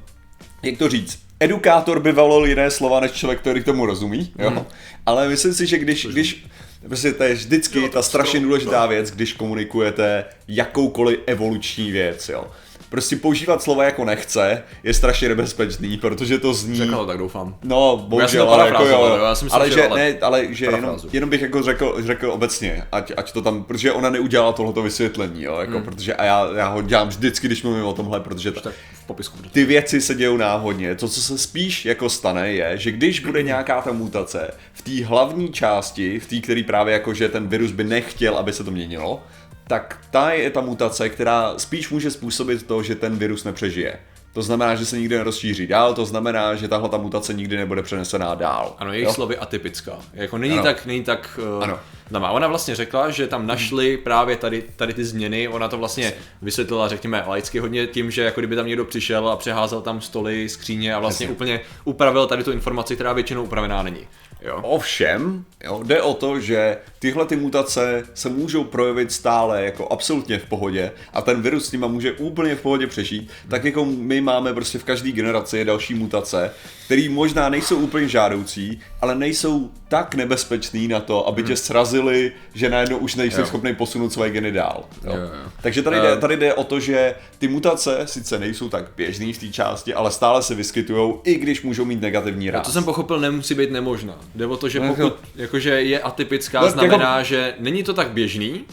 jak 0.63 0.79
to 0.79 0.89
říct, 0.89 1.19
edukátor 1.41 2.01
by 2.01 2.13
volil 2.13 2.47
jiné 2.47 2.71
slova 2.71 3.01
než 3.01 3.11
člověk, 3.11 3.41
který 3.41 3.65
tomu 3.65 3.87
rozumí, 3.87 4.33
jo? 4.39 4.51
Hmm. 4.51 4.65
ale 5.07 5.29
myslím 5.29 5.55
si, 5.55 5.67
že 5.67 5.79
když, 5.79 6.07
když 6.07 6.45
Prostě 6.89 7.13
to 7.13 7.23
je 7.23 7.35
vždycky 7.35 7.89
ta 7.89 8.03
strašně 8.03 8.41
důležitá 8.41 8.87
věc, 8.87 9.11
když 9.11 9.33
komunikujete 9.33 10.25
jakoukoliv 10.49 11.19
evoluční 11.27 11.91
věc, 11.91 12.29
jo 12.29 12.45
prostě 12.91 13.17
používat 13.17 13.63
slova 13.63 13.85
jako 13.85 14.05
nechce 14.05 14.63
je 14.83 14.95
strašně 14.95 15.29
nebezpečný, 15.29 15.97
protože 15.97 16.39
to 16.39 16.55
zní... 16.55 16.77
Řekl 16.77 17.07
tak 17.07 17.19
doufám. 17.19 17.57
No, 17.63 18.07
bohužel, 18.09 18.51
ale 18.51 18.67
jako 18.67 18.85
jo, 18.85 19.19
já 19.23 19.35
ale 19.51 19.71
že, 19.71 19.89
ale... 19.89 20.01
ne, 20.01 20.19
ale 20.23 20.47
že 20.51 20.65
jenom, 20.67 20.97
jenom, 21.13 21.31
bych 21.31 21.43
jako 21.43 21.63
řekl, 21.63 21.97
řekl 21.99 22.31
obecně, 22.31 22.85
ať, 22.93 23.13
ať 23.17 23.33
to 23.33 23.43
tam, 23.43 23.65
protože 23.65 23.93
ona 23.93 24.11
neudělala 24.11 24.53
tohleto 24.53 24.83
vysvětlení, 24.83 25.43
jo, 25.43 25.57
jako, 25.61 25.73
hmm. 25.73 25.83
protože 25.83 26.15
a 26.15 26.25
já, 26.25 26.51
já 26.57 26.69
ho 26.69 26.83
dělám 26.83 27.09
vždycky, 27.09 27.47
když 27.47 27.63
mluvím 27.63 27.85
o 27.85 27.93
tomhle, 27.93 28.21
protože 28.21 28.53
ta, 28.53 28.71
v 28.93 29.07
popisku. 29.07 29.39
ty 29.53 29.65
věci 29.65 30.01
se 30.01 30.15
dějou 30.15 30.37
náhodně. 30.37 30.95
To, 30.95 31.09
co 31.09 31.21
se 31.21 31.39
spíš 31.39 31.85
jako 31.85 32.09
stane, 32.09 32.53
je, 32.53 32.79
že 32.79 32.91
když 32.91 33.21
bude 33.21 33.43
nějaká 33.43 33.83
ta 33.83 33.93
mutace 33.93 34.51
v 34.73 34.83
té 34.83 35.05
hlavní 35.05 35.49
části, 35.49 36.21
v 36.21 36.27
té, 36.27 36.41
který 36.41 36.63
právě 36.63 36.93
jako, 36.93 37.15
že 37.15 37.29
ten 37.29 37.49
virus 37.49 37.71
by 37.71 37.85
nechtěl, 37.85 38.37
aby 38.37 38.53
se 38.53 38.65
to 38.65 38.71
měnilo, 38.71 39.23
tak 39.71 39.99
ta 40.11 40.31
je 40.31 40.51
ta 40.51 40.61
mutace, 40.61 41.09
která 41.09 41.55
spíš 41.59 41.91
může 41.91 42.11
způsobit 42.11 42.67
to, 42.67 42.83
že 42.83 42.95
ten 42.95 43.17
virus 43.17 43.45
nepřežije. 43.45 43.99
To 44.33 44.43
znamená, 44.43 44.75
že 44.75 44.87
se 44.87 44.99
nikdy 44.99 45.17
nerozšíří 45.17 45.67
dál, 45.67 45.95
to 45.95 46.07
znamená, 46.07 46.55
že 46.55 46.69
tahle 46.69 46.89
ta 46.89 46.97
mutace 46.97 47.35
nikdy 47.35 47.57
nebude 47.57 47.83
přenesená 47.83 48.35
dál. 48.35 48.77
Ano, 48.79 48.93
jejich 48.93 49.11
slovy 49.11 49.39
atypická. 49.39 49.93
Jako 50.15 50.39
není 50.39 50.55
ano. 50.55 50.63
tak, 50.63 50.87
není 50.87 51.05
tak 51.05 51.41
uh, 51.57 51.65
ano. 51.65 51.79
Dama. 52.11 52.31
Ona 52.31 52.49
vlastně 52.49 52.75
řekla, 52.75 53.11
že 53.11 53.27
tam 53.27 53.47
našli 53.47 53.97
právě 53.97 54.37
tady, 54.37 54.65
tady 54.77 54.95
ty 54.95 55.05
změny, 55.05 55.49
ona 55.49 55.69
to 55.69 55.79
vlastně 55.79 56.13
vysvětlila, 56.43 56.89
řekněme, 56.89 57.25
laicky 57.27 57.59
hodně 57.59 57.87
tím, 57.87 58.11
že 58.11 58.23
jako 58.23 58.41
kdyby 58.41 58.57
tam 58.57 58.67
někdo 58.67 58.85
přišel 58.85 59.29
a 59.29 59.37
přeházel 59.37 59.81
tam 59.81 60.01
stoly, 60.01 60.49
skříně 60.49 60.95
a 60.95 60.99
vlastně 60.99 61.25
Jasně. 61.25 61.35
úplně 61.35 61.61
upravil 61.85 62.27
tady 62.27 62.45
tu 62.45 62.53
informaci, 62.53 62.95
která 62.95 63.13
většinou 63.13 63.45
upravená 63.45 63.83
není. 63.83 64.07
Jo. 64.43 64.61
Ovšem, 64.63 65.45
jo, 65.65 65.83
jde 65.85 66.03
o 66.03 66.15
to, 66.15 66.41
že 66.41 66.77
tyhle 66.99 67.27
ty 67.27 67.37
mutace 67.37 68.03
se 68.15 68.29
můžou 68.29 68.65
projevit 68.65 69.13
stále 69.13 69.65
jako 69.65 69.89
absolutně 69.89 70.39
v 70.39 70.47
pohodě 70.47 70.93
a 71.13 71.23
ten 71.23 71.43
virus 71.43 71.69
s 71.69 71.73
nima 71.73 71.87
může 71.87 72.13
úplně 72.13 72.55
v 72.55 72.61
pohodě 72.61 72.87
přežít, 72.87 73.31
tak 73.49 73.65
jako 73.65 73.85
my 73.85 74.21
máme 74.21 74.55
prostě 74.55 74.79
v 74.79 74.85
každé 74.85 75.13
generaci 75.13 75.65
další 75.65 75.95
mutace, 75.95 76.51
které 76.85 77.09
možná 77.09 77.49
nejsou 77.49 77.77
úplně 77.77 78.09
žádoucí, 78.09 78.81
ale 79.01 79.15
nejsou 79.15 79.71
tak 79.89 80.15
nebezpečný 80.15 80.89
na 80.89 81.01
to, 81.01 81.29
aby 81.29 81.43
tě 81.43 81.49
hmm. 81.49 81.57
srazili, 81.57 82.33
že 82.55 82.69
najednou 82.69 82.97
už 82.97 83.15
nejsi 83.15 83.47
schopný 83.47 83.75
posunout 83.75 84.13
svoje 84.13 84.31
geny 84.31 84.53
dál. 84.53 84.85
Jo. 85.05 85.13
Jo, 85.13 85.21
jo. 85.21 85.51
Takže 85.63 85.83
tady 85.83 85.97
jde, 86.01 86.17
tady 86.17 86.37
jde 86.37 86.55
o 86.55 86.65
to, 86.65 86.81
že 86.81 87.15
ty 87.39 87.49
mutace 87.49 87.99
sice 88.05 88.39
nejsou 88.39 88.69
tak 88.69 88.85
běžný 88.97 89.33
v 89.33 89.39
té 89.39 89.49
části, 89.49 89.95
ale 89.95 90.11
stále 90.11 90.43
se 90.43 90.55
vyskytují, 90.55 91.15
i 91.25 91.35
když 91.35 91.63
můžou 91.63 91.85
mít 91.85 92.01
negativní 92.01 92.51
ráz. 92.51 92.67
To 92.67 92.73
jsem 92.73 92.85
pochopil, 92.85 93.21
nemusí 93.21 93.55
být 93.55 93.71
nemožná. 93.71 94.19
Jde 94.35 94.47
o 94.47 94.57
to, 94.57 94.69
že 94.69 94.81
pokud 94.81 95.15
jakože 95.37 95.71
je 95.71 96.01
atypická, 96.01 96.61
no, 96.61 96.71
znamená, 96.71 97.17
jako... 97.17 97.29
že 97.29 97.55
není 97.59 97.83
to 97.83 97.95
tak 97.95 98.11
běžný, 98.11 98.65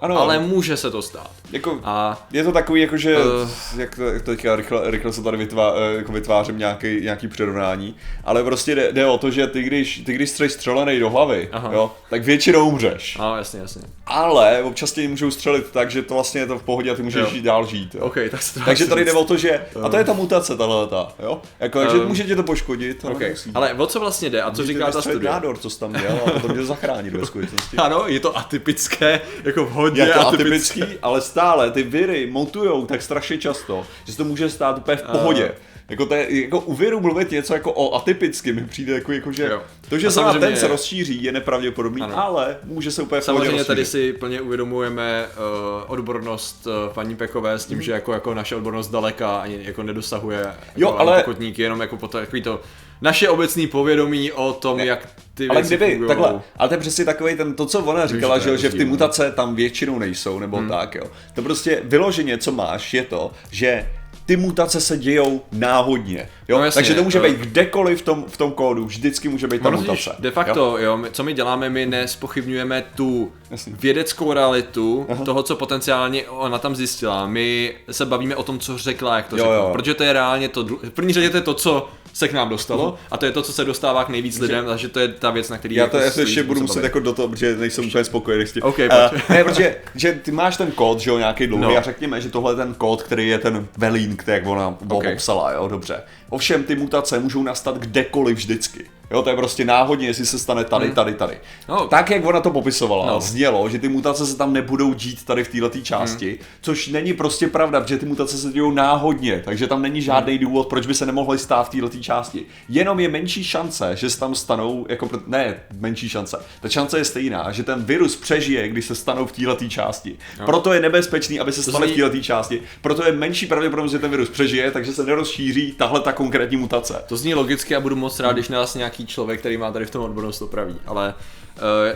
ano, 0.00 0.18
ale 0.18 0.38
může 0.38 0.76
se 0.76 0.90
to 0.90 1.02
stát. 1.02 1.30
Jako, 1.52 1.80
a, 1.84 2.26
je 2.32 2.44
to 2.44 2.52
takový, 2.52 2.80
jako 2.80 2.96
že, 2.96 3.18
uh, 3.18 3.50
jak, 3.76 3.96
to, 3.96 4.02
jak 4.02 4.22
to 4.22 4.30
teďka 4.30 4.56
rychle, 4.56 4.90
rychle 4.90 5.12
se 5.12 5.22
tady 5.22 5.36
vytvá, 5.36 5.74
eh, 5.76 5.96
jako 5.96 6.12
vytvářím 6.12 6.58
nějaký, 6.58 7.00
nějaký 7.00 7.28
přirovnání, 7.28 7.96
ale 8.24 8.44
prostě 8.44 8.74
jde, 8.74 8.92
jde, 8.92 9.06
o 9.06 9.18
to, 9.18 9.30
že 9.30 9.46
ty 9.46 9.62
když, 9.62 10.02
ty 10.06 10.12
když 10.12 10.30
jsi 10.30 10.48
střelený 10.48 10.98
do 10.98 11.10
hlavy, 11.10 11.48
jo, 11.72 11.92
tak 12.10 12.24
většinou 12.24 12.68
umřeš. 12.68 13.16
Ano, 13.20 13.36
jasně, 13.36 13.60
jasně. 13.60 13.82
Ale 14.06 14.62
občas 14.62 14.92
tě 14.92 15.08
můžou 15.08 15.30
střelit 15.30 15.70
tak, 15.70 15.90
že 15.90 16.02
to 16.02 16.14
vlastně 16.14 16.40
je 16.40 16.46
to 16.46 16.58
v 16.58 16.62
pohodě 16.62 16.90
a 16.90 16.94
ty 16.94 17.02
můžeš 17.02 17.22
jo. 17.22 17.30
žít 17.30 17.44
dál 17.44 17.66
žít. 17.66 17.94
Jo. 17.94 18.04
Okay, 18.04 18.30
tak 18.30 18.40
takže 18.64 18.86
tady 18.86 19.04
jde 19.04 19.12
o 19.12 19.24
to, 19.24 19.36
že, 19.36 19.60
a 19.82 19.88
to 19.88 19.96
je 19.96 20.04
ta 20.04 20.12
mutace, 20.12 20.56
tahle 20.56 20.86
ta, 20.86 21.12
jo, 21.22 21.42
jako, 21.60 21.80
um, 21.80 21.88
že 21.90 21.96
může 21.96 22.24
tě 22.24 22.36
to 22.36 22.42
poškodit, 22.42 23.04
ale 23.04 23.14
okay. 23.14 23.34
Ale 23.54 23.74
o 23.74 23.86
co 23.86 24.00
vlastně 24.00 24.30
jde 24.30 24.42
a 24.42 24.50
co 24.50 24.66
říká 24.66 24.90
ta 24.90 25.02
studie? 25.02 25.30
nádor, 25.30 25.58
co 25.58 25.70
jsi 25.70 25.80
tam 25.80 25.90
měl 25.90 26.20
a 26.26 26.30
potom 26.30 26.56
tě 26.56 26.64
zachránit 26.64 27.14
ve 27.14 27.26
skutečnosti. 27.26 27.76
ano, 27.76 28.04
je 28.06 28.20
to 28.20 28.38
atypické, 28.38 29.20
jako 29.44 29.66
hodně 29.90 30.02
jako 30.02 30.20
atypické, 30.20 30.86
ale 31.02 31.20
stále 31.20 31.70
ty 31.70 31.82
viry 31.82 32.26
mutujou 32.26 32.86
tak 32.86 33.02
strašně 33.02 33.38
často, 33.38 33.86
že 34.04 34.12
se 34.12 34.18
to 34.18 34.24
může 34.24 34.50
stát 34.50 34.78
úplně 34.78 34.96
v 34.96 35.02
pohodě. 35.02 35.52
Jako, 35.90 36.06
to 36.06 36.14
je, 36.14 36.42
jako 36.42 36.60
u 36.60 36.74
viru 36.74 37.00
mluvit 37.00 37.30
něco 37.30 37.54
jako 37.54 37.72
o 37.72 37.94
atypicky 37.94 38.52
mi 38.52 38.64
přijde 38.64 38.94
jako, 38.94 39.12
jako 39.12 39.32
že 39.32 39.48
jo. 39.50 39.62
to, 39.88 39.98
že 39.98 40.10
se 40.10 40.20
ten 40.40 40.56
se 40.56 40.68
rozšíří, 40.68 41.22
je 41.22 41.32
nepravděpodobný, 41.32 42.02
ano. 42.02 42.24
ale 42.24 42.56
může 42.64 42.90
se 42.90 43.02
úplně 43.02 43.22
Samozřejmě 43.22 43.64
tady 43.64 43.84
si 43.84 44.12
plně 44.12 44.40
uvědomujeme 44.40 45.26
uh, 45.26 45.92
odbornost 45.92 46.66
uh, 46.66 46.94
paní 46.94 47.16
Pekové 47.16 47.58
s 47.58 47.66
tím, 47.66 47.76
hmm. 47.76 47.82
že 47.82 47.92
jako, 47.92 48.12
jako 48.12 48.34
naše 48.34 48.56
odbornost 48.56 48.88
daleka 48.88 49.36
ani 49.36 49.58
jako 49.62 49.82
nedosahuje 49.82 50.40
jo, 50.76 50.88
jako 50.88 50.98
ale... 50.98 51.22
kotníky, 51.22 51.62
jenom 51.62 51.80
jako 51.80 51.96
po 51.96 52.08
to, 52.08 52.18
takový 52.18 52.42
to 52.42 52.60
naše 53.02 53.28
obecní 53.28 53.66
povědomí 53.66 54.32
o 54.32 54.52
tom, 54.52 54.78
ne. 54.78 54.86
jak 54.86 55.08
ty 55.34 55.48
ale 55.48 55.62
kdyby, 55.62 56.00
takhle, 56.08 56.40
ale 56.56 56.68
to 56.68 56.74
je 56.74 56.78
přesně 56.78 57.04
takový 57.04 57.36
ten, 57.36 57.54
to, 57.54 57.66
co 57.66 57.80
ona 57.80 58.06
říkala, 58.06 58.38
že, 58.38 58.58
že 58.58 58.68
v 58.68 58.74
ty 58.74 58.84
mutace 58.84 59.32
tam 59.32 59.54
většinou 59.54 59.98
nejsou, 59.98 60.38
nebo 60.38 60.56
hmm. 60.56 60.68
tak, 60.68 60.94
jo. 60.94 61.04
To 61.34 61.42
prostě 61.42 61.80
vyloženě, 61.84 62.38
co 62.38 62.52
máš, 62.52 62.94
je 62.94 63.02
to, 63.02 63.30
že 63.50 63.86
ty 64.30 64.36
mutace 64.36 64.80
se 64.80 64.98
dějou 64.98 65.42
náhodně. 65.52 66.28
Jo? 66.48 66.58
No 66.58 66.64
jasně, 66.64 66.78
Takže 66.78 66.94
to 66.94 67.02
může 67.02 67.18
jo. 67.18 67.24
být 67.24 67.36
kdekoliv 67.36 67.98
v 67.98 68.02
tom, 68.02 68.24
v 68.28 68.36
tom 68.36 68.52
kódu, 68.52 68.84
vždycky 68.84 69.28
může 69.28 69.46
být 69.46 69.62
ta 69.62 69.70
no, 69.70 69.78
mutace. 69.80 70.16
De 70.18 70.30
facto, 70.30 70.78
jo? 70.78 70.98
jo, 70.98 71.04
co 71.12 71.24
my 71.24 71.32
děláme, 71.32 71.70
my 71.70 71.86
nespochybňujeme 71.86 72.84
tu 72.94 73.32
jasně. 73.50 73.72
vědeckou 73.80 74.32
realitu 74.32 75.06
Aha. 75.08 75.24
toho, 75.24 75.42
co 75.42 75.56
potenciálně 75.56 76.24
ona 76.28 76.58
tam 76.58 76.76
zjistila. 76.76 77.26
My 77.26 77.74
se 77.90 78.06
bavíme 78.06 78.36
o 78.36 78.42
tom, 78.42 78.58
co 78.58 78.78
řekla, 78.78 79.16
jak 79.16 79.28
to 79.28 79.36
jo, 79.36 79.44
řekla. 79.44 79.54
Jo. 79.54 79.70
Protože 79.72 79.94
to 79.94 80.04
je 80.04 80.12
reálně 80.12 80.48
to, 80.48 80.64
v 80.64 80.90
první 80.90 81.12
řadě 81.12 81.30
to 81.30 81.36
je 81.36 81.40
to, 81.40 81.54
co 81.54 81.88
se 82.12 82.28
k 82.28 82.32
nám 82.32 82.48
dostalo 82.48 82.98
a 83.10 83.16
to 83.16 83.26
je 83.26 83.32
to, 83.32 83.42
co 83.42 83.52
se 83.52 83.64
dostává 83.64 84.04
k 84.04 84.08
nejvíc 84.08 84.38
lidem, 84.38 84.66
takže 84.66 84.88
to 84.88 85.00
je 85.00 85.08
ta 85.08 85.30
věc, 85.30 85.48
na 85.48 85.58
který 85.58 85.74
Já 85.74 85.86
to 85.86 85.96
jako 85.96 86.20
ještě 86.20 86.42
budu 86.42 86.60
muset 86.60 86.84
jako 86.84 87.00
do 87.00 87.12
toho, 87.12 87.28
protože 87.28 87.56
nejsem 87.56 87.86
úplně 87.86 88.04
spokojený 88.04 88.46
s 88.46 88.52
tím. 88.52 88.62
Okay, 88.62 88.88
uh, 88.88 89.18
ne, 89.36 89.44
protože 89.44 89.76
že 89.94 90.12
ty 90.12 90.30
máš 90.30 90.56
ten 90.56 90.70
kód, 90.70 91.00
že 91.00 91.10
jo, 91.10 91.18
nějaký 91.18 91.46
dlouhý 91.46 91.64
no. 91.64 91.76
a 91.76 91.82
řekněme, 91.82 92.20
že 92.20 92.28
tohle 92.28 92.52
je 92.52 92.56
ten 92.56 92.74
kód, 92.74 93.02
který 93.02 93.28
je 93.28 93.38
ten 93.38 93.66
velín, 93.76 94.16
který 94.16 94.38
jak 94.38 94.46
ona 94.46 94.76
okay. 94.88 95.12
popsala, 95.12 95.52
jo, 95.52 95.68
dobře. 95.68 96.02
Ovšem 96.30 96.64
ty 96.64 96.76
mutace 96.76 97.18
můžou 97.18 97.42
nastat 97.42 97.78
kdekoliv 97.78 98.36
vždycky. 98.36 98.84
Jo, 99.10 99.22
to 99.22 99.30
je 99.30 99.36
prostě 99.36 99.64
náhodně, 99.64 100.06
jestli 100.06 100.26
se 100.26 100.38
stane 100.38 100.64
tady, 100.64 100.86
hmm. 100.86 100.94
tady, 100.94 101.14
tady. 101.14 101.38
No. 101.68 101.86
Tak, 101.86 102.10
jak 102.10 102.24
ona 102.24 102.40
to 102.40 102.50
popisovala, 102.50 103.06
no. 103.06 103.20
znělo, 103.20 103.68
že 103.68 103.78
ty 103.78 103.88
mutace 103.88 104.26
se 104.26 104.36
tam 104.36 104.52
nebudou 104.52 104.94
dít 104.94 105.24
tady 105.24 105.44
v 105.44 105.48
této 105.48 105.80
části, 105.80 106.28
hmm. 106.28 106.38
což 106.60 106.88
není 106.88 107.12
prostě 107.12 107.48
pravda, 107.48 107.80
protože 107.80 107.98
ty 107.98 108.06
mutace 108.06 108.38
se 108.38 108.52
dějou 108.52 108.70
náhodně, 108.70 109.42
takže 109.44 109.66
tam 109.66 109.82
není 109.82 110.02
žádný 110.02 110.32
hmm. 110.32 110.44
důvod, 110.44 110.68
proč 110.68 110.86
by 110.86 110.94
se 110.94 111.06
nemohly 111.06 111.38
stát 111.38 111.62
v 111.62 111.80
této 111.80 111.98
části. 111.98 112.46
Jenom 112.68 113.00
je 113.00 113.08
menší 113.08 113.44
šance, 113.44 113.96
že 113.96 114.10
se 114.10 114.20
tam 114.20 114.34
stanou, 114.34 114.86
jako, 114.88 115.10
ne 115.26 115.60
menší 115.78 116.08
šance, 116.08 116.36
ta 116.60 116.68
šance 116.68 116.98
je 116.98 117.04
stejná, 117.04 117.52
že 117.52 117.62
ten 117.62 117.84
virus 117.84 118.16
přežije, 118.16 118.68
když 118.68 118.86
se 118.86 118.94
stanou 118.94 119.26
v 119.26 119.32
této 119.32 119.68
části. 119.68 120.16
No. 120.40 120.46
Proto 120.46 120.72
je 120.72 120.80
nebezpečný, 120.80 121.40
aby 121.40 121.52
se 121.52 121.62
staly 121.62 121.88
v 121.88 121.96
této 121.96 122.20
části, 122.20 122.62
proto 122.80 123.06
je 123.06 123.12
menší 123.12 123.46
pravděpodobnost, 123.46 123.92
že 123.92 123.98
ten 123.98 124.10
virus 124.10 124.28
přežije, 124.28 124.70
takže 124.70 124.92
se 124.92 125.04
nerozšíří 125.04 125.72
tahle 125.72 126.00
ta 126.00 126.12
konkrétní 126.20 126.56
mutace. 126.56 127.04
To 127.08 127.16
zní 127.16 127.34
logicky 127.34 127.76
a 127.76 127.80
budu 127.80 127.96
moc 127.96 128.20
rád, 128.20 128.32
když 128.32 128.48
nás 128.48 128.74
nějaký 128.74 129.06
člověk, 129.06 129.40
který 129.40 129.56
má 129.56 129.72
tady 129.72 129.86
v 129.86 129.90
tom 129.90 130.02
odbornost 130.02 130.42
opraví, 130.42 130.76
ale 130.86 131.14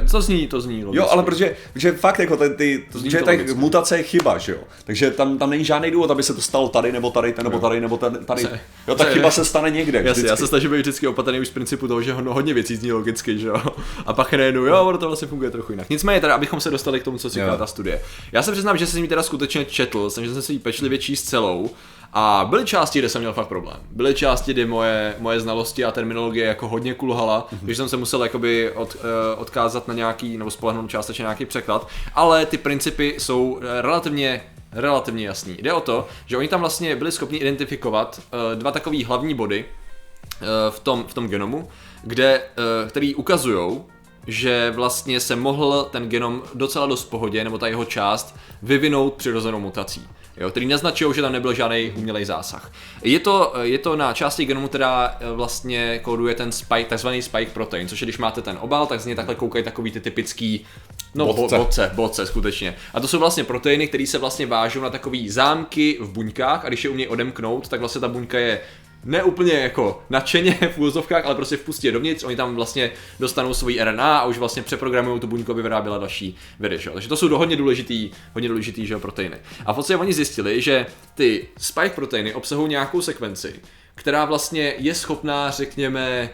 Uh, 0.00 0.11
to 0.11 0.21
zní, 0.21 0.47
to 0.47 0.61
zní 0.61 0.85
logicky. 0.85 0.99
Jo, 0.99 1.09
ale 1.11 1.23
protože, 1.23 1.57
protože 1.73 1.93
fakt 1.93 2.19
jako 2.19 2.37
ty, 2.37 2.49
ty 2.50 2.87
to 2.93 2.99
zní 2.99 3.11
že 3.11 3.23
ta 3.23 3.33
mutace 3.54 3.97
je 3.97 4.02
chyba, 4.02 4.38
že 4.38 4.52
jo. 4.52 4.59
Takže 4.85 5.11
tam, 5.11 5.38
tam 5.38 5.50
není 5.50 5.64
žádný 5.64 5.90
důvod, 5.90 6.11
aby 6.11 6.23
se 6.23 6.35
to 6.35 6.40
stalo 6.40 6.69
tady, 6.69 6.93
nebo 6.93 7.11
tady, 7.11 7.35
nebo 7.43 7.59
tady, 7.59 7.81
nebo 7.81 7.97
tady. 7.97 8.19
tady. 8.25 8.49
Jo, 8.88 8.95
ta 8.95 9.04
chyba 9.04 9.31
se 9.31 9.45
stane 9.45 9.71
někde. 9.71 10.02
Jasně, 10.04 10.28
já 10.28 10.37
se 10.37 10.47
snažím 10.47 10.71
být 10.71 10.81
vždycky 10.81 11.07
opatrný 11.07 11.40
už 11.40 11.49
z 11.49 11.50
principu 11.50 11.88
toho, 11.88 12.02
že 12.02 12.12
ho, 12.12 12.35
hodně 12.35 12.54
věcí 12.54 12.76
zní 12.76 12.93
logicky, 12.93 13.38
že 13.38 13.49
jo. 13.49 13.62
A 14.07 14.12
pak 14.12 14.33
najednou, 14.33 14.64
jo, 14.64 14.85
ono 14.85 14.99
to 14.99 15.07
vlastně 15.07 15.28
funguje 15.28 15.50
trochu 15.50 15.73
jinak. 15.73 15.90
Nicméně 15.90 16.21
teda, 16.21 16.35
abychom 16.35 16.61
se 16.61 16.71
dostali 16.71 17.00
k 17.00 17.04
tomu, 17.04 17.19
co 17.19 17.28
říká 17.28 17.57
ta 17.57 17.66
studie. 17.66 18.00
Já 18.33 18.43
se 18.43 18.52
přiznám, 18.52 18.78
že 18.78 18.87
jsem 18.87 19.02
ji 19.02 19.09
teda 19.09 19.23
skutečně 19.23 19.64
četl, 19.64 20.11
jsem, 20.11 20.25
že 20.25 20.33
jsem 20.33 20.43
si 20.43 20.52
ji 20.52 20.59
pečlivě 20.59 20.99
číst 20.99 21.23
celou 21.23 21.71
a 22.16 22.47
byly 22.50 22.64
části, 22.64 22.99
kde 22.99 23.09
jsem 23.09 23.21
měl 23.23 23.33
fakt 23.33 23.49
problém. 23.49 23.76
Byly 23.90 24.14
části, 24.14 24.52
kdy 24.52 24.66
moje, 24.66 25.14
moje 25.18 25.40
znalosti 25.40 25.85
a 25.85 25.90
terminologie 25.90 26.47
jako 26.47 26.68
hodně 26.68 26.94
kulhala, 26.94 27.49
mm-hmm. 27.52 27.59
když 27.62 27.76
jsem 27.76 27.88
se 27.88 27.97
musel 27.97 28.23
jakoby 28.23 28.73
od, 28.73 28.94
uh, 28.94 29.00
odkázat 29.37 29.88
na 29.88 29.94
nějaký, 29.94 30.38
nebo 30.38 30.50
spolehnout 30.50 30.90
částečně 30.90 31.23
nějaký 31.23 31.47
překlad, 31.47 31.88
ale 32.14 32.47
ty 32.47 32.59
principy 32.59 33.14
jsou 33.18 33.59
eh, 33.62 33.83
relativně 33.83 34.42
relativně 34.73 35.26
jasný. 35.26 35.56
Jde 35.59 35.73
o 35.73 35.80
to, 35.80 36.09
že 36.26 36.37
oni 36.37 36.49
tam 36.49 36.61
vlastně 36.61 36.97
byli 36.97 37.12
schopni 37.12 37.38
identifikovat 37.38 38.21
uh, 38.33 38.59
dva 38.59 38.71
takové 38.71 39.04
hlavní 39.04 39.35
body 39.35 39.64
uh, 39.64 40.49
v, 40.71 40.80
tom, 40.80 41.04
v 41.09 41.14
tom 41.14 41.28
genomu, 41.28 41.68
kde, 42.02 42.42
uh, 42.42 42.88
který 42.88 43.14
ukazují, 43.14 43.80
že 44.26 44.73
vlastně 44.75 45.21
se 45.21 45.37
mohl 45.37 45.88
ten 45.92 46.09
genom 46.09 46.42
docela 46.54 46.87
dost 46.87 47.04
pohodě, 47.04 47.44
nebo 47.44 47.59
ta 47.59 47.66
jeho 47.66 47.85
část, 47.85 48.37
vyvinout 48.62 49.14
přirozenou 49.14 49.61
mutací 49.61 50.09
jo, 50.37 50.50
který 50.50 50.67
naznačují, 50.67 51.14
že 51.14 51.23
tam 51.23 51.33
nebyl 51.33 51.55
žádný 51.55 51.93
umělej 51.97 52.25
zásah. 52.25 52.73
Je 53.03 53.21
to, 53.21 53.53
je 53.62 53.79
to 53.79 53.97
na 53.97 54.12
části 54.12 54.45
genomu, 54.45 54.69
která 54.69 55.17
eh, 55.21 55.33
vlastně 55.33 55.99
kóduje 56.03 56.35
ten 56.35 56.53
spike, 56.53 56.85
takzvaný 56.88 57.23
spike 57.23 57.50
protein, 57.50 57.88
což 57.88 58.00
je, 58.00 58.05
když 58.05 58.19
máte 58.19 58.43
ten 58.43 58.59
obal, 58.61 58.87
tak 58.87 59.00
z 59.00 59.07
něj 59.07 59.14
takhle 59.14 59.35
koukají 59.35 59.64
takový 59.64 59.91
ty 59.91 60.00
typický 60.00 60.67
No, 61.14 61.33
bodce. 61.33 61.57
bodce, 61.59 61.91
bodce, 61.95 62.26
skutečně. 62.26 62.75
A 62.95 63.00
to 63.00 63.09
jsou 63.09 63.19
vlastně 63.19 63.45
proteiny, 63.45 63.87
které 63.88 64.07
se 64.07 64.19
vlastně 64.19 64.47
vážou 64.47 64.81
na 64.81 64.91
takové 64.91 65.19
zámky 65.29 65.97
v 66.00 66.09
buňkách 66.11 66.64
a 66.64 66.69
když 66.69 66.85
je 66.85 66.91
umějí 66.91 67.09
odemknout, 67.09 67.69
tak 67.69 67.81
vlastně 67.81 68.00
ta 68.00 68.09
buňka 68.09 68.38
je 68.38 68.61
ne 69.04 69.23
úplně 69.23 69.52
jako 69.52 70.02
nadšeně 70.11 70.58
v 70.75 70.78
úzovkách, 70.78 71.25
ale 71.25 71.34
prostě 71.34 71.56
vpustí 71.56 71.87
je 71.87 71.92
dovnitř, 71.92 72.25
oni 72.25 72.37
tam 72.37 72.54
vlastně 72.54 72.90
dostanou 73.20 73.54
svoji 73.54 73.84
RNA 73.84 74.18
a 74.18 74.25
už 74.25 74.38
vlastně 74.38 74.62
přeprogramují 74.62 75.20
tu 75.20 75.26
buňku, 75.26 75.52
aby 75.52 75.62
vyráběla 75.62 75.99
další 75.99 76.37
viry, 76.61 76.78
že? 76.78 76.90
Takže 76.90 77.08
to 77.08 77.16
jsou 77.16 77.28
hodně 77.28 77.56
důležitý, 77.56 78.11
hodně 78.34 78.49
důležitý 78.49 78.87
že, 78.87 78.99
proteiny. 78.99 79.37
A 79.66 79.73
v 79.73 79.76
podstatě 79.76 79.96
oni 79.96 80.12
zjistili, 80.12 80.62
že 80.62 80.87
ty 81.14 81.49
spike 81.58 81.90
proteiny 81.90 82.34
obsahují 82.34 82.68
nějakou 82.68 83.00
sekvenci, 83.00 83.54
která 83.94 84.25
vlastně 84.25 84.75
je 84.78 84.94
schopná, 84.94 85.50
řekněme, 85.50 86.30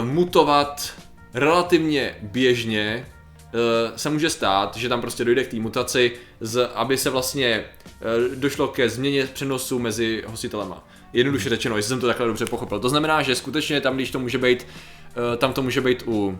uh, 0.00 0.06
mutovat 0.06 0.92
relativně 1.34 2.16
běžně 2.22 3.06
uh, 3.06 3.96
se 3.96 4.10
může 4.10 4.30
stát, 4.30 4.76
že 4.76 4.88
tam 4.88 5.00
prostě 5.00 5.24
dojde 5.24 5.44
k 5.44 5.50
té 5.50 5.56
mutaci, 5.56 6.12
aby 6.74 6.96
se 6.98 7.10
vlastně 7.10 7.64
uh, 7.64 8.34
došlo 8.34 8.68
ke 8.68 8.88
změně 8.88 9.26
přenosu 9.26 9.78
mezi 9.78 10.24
hostitelema. 10.26 10.88
Jednoduše 11.12 11.48
řečeno, 11.48 11.76
jestli 11.76 11.88
jsem 11.88 12.00
to 12.00 12.06
takhle 12.06 12.26
dobře 12.26 12.46
pochopil. 12.46 12.80
To 12.80 12.88
znamená, 12.88 13.22
že 13.22 13.34
skutečně 13.34 13.80
tam, 13.80 13.94
když 13.94 14.10
to 14.10 14.18
může 14.18 14.38
být, 14.38 14.66
uh, 15.16 15.36
tam 15.36 15.52
to 15.52 15.62
může 15.62 15.80
být 15.80 16.02
u 16.06 16.38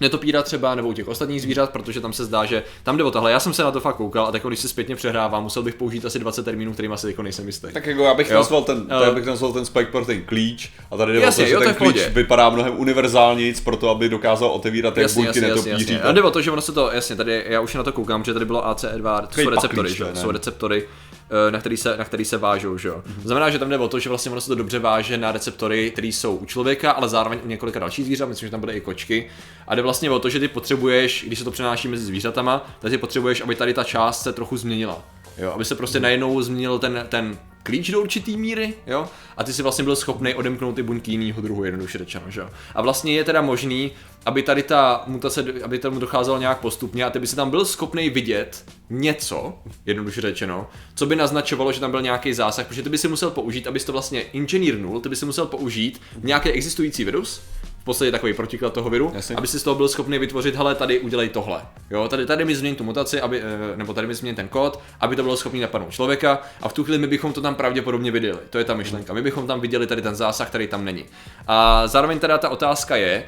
netopíra 0.00 0.42
třeba 0.42 0.74
nebo 0.74 0.88
u 0.88 0.92
těch 0.92 1.08
ostatních 1.08 1.42
zvířat, 1.42 1.70
protože 1.70 2.00
tam 2.00 2.12
se 2.12 2.24
zdá, 2.24 2.44
že 2.44 2.62
tam 2.82 2.96
jde 2.96 3.04
o 3.04 3.10
tohle. 3.10 3.32
Já 3.32 3.40
jsem 3.40 3.52
se 3.52 3.62
na 3.62 3.70
to 3.70 3.80
fakt 3.80 3.96
koukal 3.96 4.26
a 4.26 4.32
tak 4.32 4.42
když 4.46 4.60
si 4.60 4.68
zpětně 4.68 4.96
přehrávám, 4.96 5.42
musel 5.42 5.62
bych 5.62 5.74
použít 5.74 6.04
asi 6.04 6.18
20 6.18 6.42
termínů, 6.42 6.72
kterým 6.72 6.92
asi 6.92 7.06
jako 7.06 7.22
nejsem 7.22 7.46
jistý. 7.46 7.68
Tak 7.72 7.86
jako 7.86 8.02
já 8.02 8.14
bych 8.14 8.30
nazval 8.30 8.62
ten, 8.62 8.86
já 9.04 9.10
bych 9.10 9.24
nazval 9.24 9.52
ten 9.52 9.64
spike 9.64 9.90
protein 9.90 10.22
klíč 10.26 10.72
a 10.90 10.96
tady 10.96 11.12
jde 11.12 11.20
jasně, 11.20 11.44
o 11.44 11.46
to, 11.46 11.48
že 11.48 11.54
jo, 11.54 11.60
ten 11.60 11.74
klíč 11.74 12.08
vypadá 12.08 12.50
mnohem 12.50 12.78
univerzálnější 12.78 13.60
pro 13.60 13.76
to, 13.76 13.90
aby 13.90 14.08
dokázal 14.08 14.48
otevírat 14.48 14.96
jak 14.96 15.12
buňky 15.12 15.40
netopíří. 15.40 15.96
A 15.96 16.12
jde 16.12 16.22
o 16.22 16.30
to, 16.30 16.42
že 16.42 16.50
ono 16.50 16.60
se 16.60 16.72
to, 16.72 16.90
jasně, 16.92 17.16
tady 17.16 17.44
já 17.46 17.60
už 17.60 17.74
na 17.74 17.82
to 17.82 17.92
koukám, 17.92 18.24
že 18.24 18.32
tady 18.32 18.44
bylo 18.44 18.72
ACE2, 18.72 19.26
to 19.26 19.40
jsou 19.40 19.50
receptory, 19.50 19.94
že? 19.94 20.04
jsou 20.14 20.30
receptory, 20.30 20.84
Eh, 20.84 21.03
na 21.50 21.60
který 21.60 21.76
se, 21.76 21.96
na 21.96 22.04
který 22.04 22.24
se 22.24 22.38
vážou, 22.38 22.78
že. 22.78 22.90
Mm-hmm. 22.90 23.22
Znamená, 23.24 23.50
že 23.50 23.58
tam 23.58 23.68
jde 23.68 23.78
o 23.78 23.88
to, 23.88 23.98
že 23.98 24.08
vlastně 24.08 24.32
ono 24.32 24.40
se 24.40 24.48
to 24.48 24.54
dobře 24.54 24.78
váže 24.78 25.18
na 25.18 25.32
receptory, 25.32 25.90
které 25.90 26.08
jsou 26.08 26.36
u 26.36 26.44
člověka, 26.44 26.90
ale 26.90 27.08
zároveň 27.08 27.38
u 27.44 27.48
několika 27.48 27.80
dalších 27.80 28.04
zvířat, 28.04 28.28
myslím, 28.28 28.46
že 28.46 28.50
tam 28.50 28.60
byly 28.60 28.72
i 28.72 28.80
kočky. 28.80 29.30
A 29.68 29.74
jde 29.74 29.82
vlastně 29.82 30.10
o 30.10 30.18
to, 30.18 30.28
že 30.28 30.40
ty 30.40 30.48
potřebuješ, 30.48 31.24
když 31.26 31.38
se 31.38 31.44
to 31.44 31.50
přenáší 31.50 31.88
mezi 31.88 32.04
zvířatama, 32.04 32.70
tak 32.80 32.90
ty 32.90 32.98
potřebuješ, 32.98 33.40
aby 33.40 33.54
tady 33.54 33.74
ta 33.74 33.84
část 33.84 34.22
se 34.22 34.32
trochu 34.32 34.56
změnila. 34.56 35.02
Jo, 35.38 35.52
aby 35.52 35.64
se 35.64 35.74
prostě 35.74 36.00
najednou 36.00 36.42
změnil 36.42 36.78
ten, 36.78 37.06
ten 37.08 37.38
klíč 37.64 37.90
do 37.90 38.00
určitý 38.00 38.36
míry, 38.36 38.74
jo, 38.86 39.08
a 39.36 39.44
ty 39.44 39.52
si 39.52 39.62
vlastně 39.62 39.84
byl 39.84 39.96
schopný 39.96 40.34
odemknout 40.34 40.74
ty 40.74 40.82
buňky 40.82 41.10
jiného 41.10 41.42
druhu, 41.42 41.64
jednoduše 41.64 41.98
řečeno, 41.98 42.24
že 42.28 42.40
jo. 42.40 42.50
A 42.74 42.82
vlastně 42.82 43.14
je 43.14 43.24
teda 43.24 43.40
možný, 43.42 43.90
aby 44.26 44.42
tady 44.42 44.62
ta 44.62 45.04
mutace, 45.06 45.44
aby 45.64 45.78
tomu 45.78 46.00
docházelo 46.00 46.38
nějak 46.38 46.60
postupně 46.60 47.04
a 47.04 47.10
ty 47.10 47.18
by 47.18 47.26
si 47.26 47.36
tam 47.36 47.50
byl 47.50 47.64
schopný 47.64 48.10
vidět 48.10 48.64
něco, 48.90 49.58
jednoduše 49.86 50.20
řečeno, 50.20 50.66
co 50.94 51.06
by 51.06 51.16
naznačovalo, 51.16 51.72
že 51.72 51.80
tam 51.80 51.90
byl 51.90 52.02
nějaký 52.02 52.32
zásah, 52.32 52.66
protože 52.66 52.82
ty 52.82 52.88
by 52.88 52.98
si 52.98 53.08
musel 53.08 53.30
použít, 53.30 53.66
abys 53.66 53.84
to 53.84 53.92
vlastně 53.92 54.20
inženýrnul, 54.20 55.00
ty 55.00 55.08
by 55.08 55.16
si 55.16 55.26
musel 55.26 55.46
použít 55.46 56.00
nějaký 56.22 56.48
existující 56.48 57.04
virus, 57.04 57.42
v 57.84 57.86
podstatě 57.86 58.10
takový 58.10 58.34
protiklad 58.34 58.72
toho 58.72 58.90
viru, 58.90 59.12
Jasně. 59.14 59.36
aby 59.36 59.46
si 59.46 59.60
z 59.60 59.62
toho 59.62 59.76
byl 59.76 59.88
schopný 59.88 60.18
vytvořit, 60.18 60.54
hele, 60.54 60.74
tady 60.74 61.00
udělej 61.00 61.28
tohle. 61.28 61.62
Jo, 61.90 62.08
tady, 62.08 62.26
tady 62.26 62.44
mi 62.44 62.56
změní 62.56 62.76
tu 62.76 62.84
mutaci, 62.84 63.20
aby, 63.20 63.40
eh, 63.40 63.76
nebo 63.76 63.94
tady 63.94 64.06
mi 64.06 64.14
změní 64.14 64.36
ten 64.36 64.48
kód, 64.48 64.80
aby 65.00 65.16
to 65.16 65.22
bylo 65.22 65.36
schopný 65.36 65.60
napadnout 65.60 65.92
člověka 65.92 66.42
a 66.62 66.68
v 66.68 66.72
tu 66.72 66.84
chvíli 66.84 66.98
my 66.98 67.06
bychom 67.06 67.32
to 67.32 67.40
tam 67.40 67.54
pravděpodobně 67.54 68.10
viděli. 68.10 68.38
To 68.50 68.58
je 68.58 68.64
ta 68.64 68.74
myšlenka. 68.74 69.12
My 69.12 69.22
bychom 69.22 69.46
tam 69.46 69.60
viděli 69.60 69.86
tady 69.86 70.02
ten 70.02 70.14
zásah, 70.14 70.48
který 70.48 70.66
tam 70.66 70.84
není. 70.84 71.04
A 71.46 71.86
zároveň 71.86 72.18
teda 72.18 72.38
ta 72.38 72.48
otázka 72.48 72.96
je, 72.96 73.24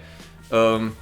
um, 0.78 0.94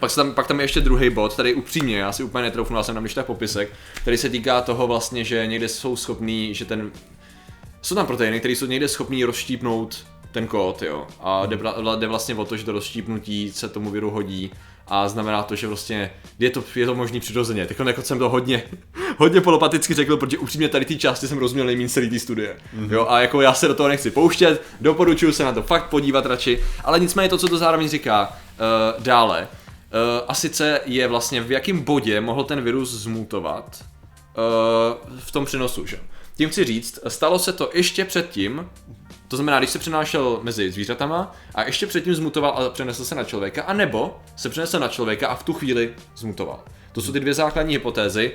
pak, 0.00 0.14
tam, 0.14 0.32
pak 0.32 0.46
tam 0.46 0.60
je 0.60 0.64
ještě 0.64 0.80
druhý 0.80 1.10
bod, 1.10 1.36
tady 1.36 1.54
upřímně, 1.54 1.98
já 1.98 2.12
si 2.12 2.22
úplně 2.22 2.42
netroufnu, 2.42 2.76
já 2.76 2.82
jsem 2.82 2.94
tam 2.94 3.04
ještě 3.04 3.22
popisek, 3.22 3.72
který 3.94 4.16
se 4.16 4.28
týká 4.30 4.60
toho 4.60 4.86
vlastně, 4.86 5.24
že 5.24 5.46
někde 5.46 5.68
jsou 5.68 5.96
schopní, 5.96 6.54
že 6.54 6.64
ten 6.64 6.90
jsou 7.82 7.94
tam 7.94 8.06
proteiny, 8.06 8.38
které 8.38 8.52
jsou 8.54 8.66
někde 8.66 8.88
schopní 8.88 9.24
rozštípnout 9.24 10.04
ten 10.34 10.46
kód, 10.46 10.82
jo. 10.82 11.06
A 11.20 11.46
jde, 11.46 11.58
jde 11.96 12.06
vlastně 12.06 12.34
o 12.34 12.44
to, 12.44 12.56
že 12.56 12.64
to 12.64 12.72
rozštípnutí 12.72 13.52
se 13.52 13.68
tomu 13.68 13.90
viru 13.90 14.10
hodí 14.10 14.50
a 14.88 15.08
znamená 15.08 15.42
to, 15.42 15.56
že 15.56 15.66
vlastně 15.66 16.10
je 16.38 16.50
to, 16.50 16.64
je 16.74 16.86
to 16.86 16.94
možný 16.94 17.20
přirozeně. 17.20 17.66
Tak 17.66 17.78
jako 17.78 18.02
jsem 18.02 18.18
to 18.18 18.28
hodně, 18.28 18.62
hodně 19.18 19.40
polopaticky 19.40 19.94
řekl, 19.94 20.16
protože 20.16 20.38
upřímně 20.38 20.68
tady 20.68 20.84
té 20.84 20.94
části 20.94 21.28
jsem 21.28 21.38
rozuměl 21.38 21.66
nejméně 21.66 21.88
celý 21.88 22.10
té 22.10 22.18
studie. 22.18 22.56
Mm-hmm. 22.76 22.92
Jo, 22.92 23.06
a 23.08 23.20
jako 23.20 23.40
já 23.40 23.54
se 23.54 23.68
do 23.68 23.74
toho 23.74 23.88
nechci 23.88 24.10
pouštět, 24.10 24.62
doporučuji 24.80 25.32
se 25.32 25.44
na 25.44 25.52
to 25.52 25.62
fakt 25.62 25.88
podívat 25.88 26.26
radši, 26.26 26.60
ale 26.84 27.00
nicméně 27.00 27.28
to, 27.28 27.38
co 27.38 27.48
to 27.48 27.58
zároveň 27.58 27.88
říká 27.88 28.28
uh, 28.28 29.02
dále, 29.02 29.48
uh, 29.48 30.24
a 30.28 30.34
sice 30.34 30.80
je 30.84 31.08
vlastně 31.08 31.40
v 31.40 31.52
jakém 31.52 31.80
bodě 31.80 32.20
mohl 32.20 32.44
ten 32.44 32.60
virus 32.60 32.90
zmutovat 32.90 33.84
uh, 33.84 35.18
v 35.18 35.32
tom 35.32 35.44
přenosu, 35.44 35.86
že? 35.86 35.98
Tím 36.36 36.48
chci 36.48 36.64
říct, 36.64 36.98
stalo 37.08 37.38
se 37.38 37.52
to 37.52 37.70
ještě 37.74 38.04
předtím, 38.04 38.68
to 39.28 39.36
znamená, 39.36 39.58
když 39.58 39.70
se 39.70 39.78
přenášel 39.78 40.38
mezi 40.42 40.70
zvířatama 40.70 41.36
a 41.54 41.64
ještě 41.64 41.86
předtím 41.86 42.14
zmutoval 42.14 42.50
a 42.50 42.70
přenesl 42.70 43.04
se 43.04 43.14
na 43.14 43.24
člověka, 43.24 43.62
anebo 43.62 44.20
se 44.36 44.48
přenesl 44.48 44.78
na 44.78 44.88
člověka 44.88 45.28
a 45.28 45.34
v 45.34 45.42
tu 45.42 45.52
chvíli 45.52 45.94
zmutoval. 46.16 46.64
To 46.92 47.00
jsou 47.00 47.12
ty 47.12 47.20
dvě 47.20 47.34
základní 47.34 47.74
hypotézy. 47.74 48.32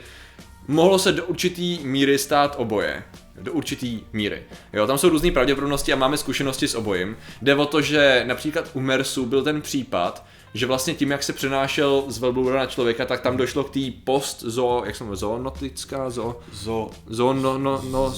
Mohlo 0.67 0.99
se 0.99 1.11
do 1.11 1.25
určitý 1.25 1.79
míry 1.83 2.17
stát 2.17 2.55
oboje. 2.57 3.03
Do 3.41 3.53
určitý 3.53 4.01
míry. 4.13 4.43
Jo, 4.73 4.87
tam 4.87 4.97
jsou 4.97 5.09
různé 5.09 5.31
pravděpodobnosti 5.31 5.93
a 5.93 5.95
máme 5.95 6.17
zkušenosti 6.17 6.67
s 6.67 6.75
obojím. 6.75 7.17
Jde 7.41 7.55
o 7.55 7.65
to, 7.65 7.81
že 7.81 8.23
například 8.27 8.69
u 8.73 8.79
MERSu 8.79 9.25
byl 9.25 9.43
ten 9.43 9.61
případ, 9.61 10.25
že 10.53 10.65
vlastně 10.65 10.93
tím, 10.93 11.11
jak 11.11 11.23
se 11.23 11.33
přenášel 11.33 12.03
z 12.07 12.17
velbloura 12.17 12.59
na 12.59 12.65
člověka, 12.65 13.05
tak 13.05 13.21
tam 13.21 13.37
došlo 13.37 13.63
k 13.63 13.69
té 13.69 13.79
post 14.03 14.41
zo, 14.41 14.81
jak 14.85 14.95
se 14.95 15.03
jmenuje, 15.03 15.17
zoonotická, 15.17 16.09
zo, 16.09 16.39
zo, 16.53 16.89
zo 17.07 17.33
no, 17.33 17.57
no, 17.57 17.81
no, 17.91 18.13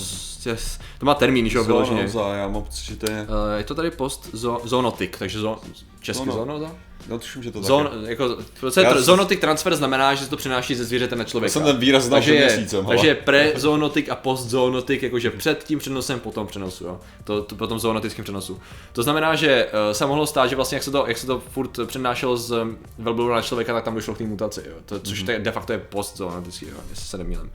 to 1.00 1.06
má 1.06 1.16
termín, 1.16 1.50
že 1.50 1.58
jo, 1.58 1.64
vyloženě. 1.64 2.10
já 2.34 2.48
mám 2.48 2.64
pocit, 2.64 2.86
že 2.86 2.96
to 2.96 3.12
je... 3.12 3.22
Uh, 3.22 3.58
je 3.58 3.64
to 3.64 3.76
tady 3.76 3.92
post 3.92 4.30
zo, 4.34 4.62
zoonotik, 4.64 5.18
takže 5.18 5.40
zo, 5.40 5.60
česky 6.00 6.26
no, 6.26 6.32
no. 6.32 6.34
zoonoza? 6.34 6.76
No, 7.10 7.20
tuším, 7.20 7.44
že 7.44 7.52
to 7.52 7.64
Zon, 7.64 7.90
jako, 8.06 8.26
tr- 8.62 9.02
zoonotik 9.02 9.40
transfer 9.40 9.76
znamená, 9.76 10.16
že 10.16 10.24
se 10.24 10.30
to 10.30 10.38
přináší 10.38 10.76
ze 10.76 10.86
zvířete 10.86 11.16
na 11.16 11.24
člověka. 11.24 11.50
Já 11.50 11.54
jsem 11.54 11.64
ten 11.64 11.78
výraz 11.78 12.04
znal 12.04 12.20
takže 12.20 12.36
je, 12.36 12.46
měsícem, 12.46 12.86
takže 12.86 13.08
je 13.08 13.16
pre-zoonotik 13.16 14.10
a 14.10 14.16
post-zoonotik, 14.16 15.04
jakože 15.04 15.32
před 15.32 15.64
tím 15.64 15.80
přenosem, 15.80 16.20
potom 16.20 16.48
přenosu, 16.48 16.84
jo. 16.86 17.00
To, 17.24 17.44
to 17.44 17.56
potom 17.56 17.80
zoonotickém 17.80 18.24
přenosu. 18.24 18.60
To 18.94 19.04
znamená, 19.04 19.36
že 19.36 19.66
uh, 19.66 19.94
se 19.94 20.06
mohlo 20.06 20.28
stát, 20.28 20.48
že 20.48 20.56
vlastně 20.56 20.76
jak 20.76 20.84
se 20.84 20.92
to, 20.92 21.06
jak 21.08 21.18
se 21.18 21.28
to 21.28 21.40
furt 21.40 21.80
přenášelo 21.86 22.38
z 22.38 22.66
velbloura 22.98 23.36
na 23.36 23.42
člověka, 23.42 23.74
tak 23.74 23.84
tam 23.84 23.96
došlo 23.96 24.16
k 24.16 24.18
té 24.18 24.24
mutaci, 24.24 24.64
jo. 24.70 24.76
To, 24.86 25.00
což 25.00 25.24
mm-hmm. 25.24 25.42
de 25.42 25.52
facto 25.52 25.74
je 25.74 25.80
post-zoonotický, 25.80 26.66
jo, 26.66 26.78
jestli 26.90 27.06
se 27.06 27.18
nemýlím. 27.18 27.52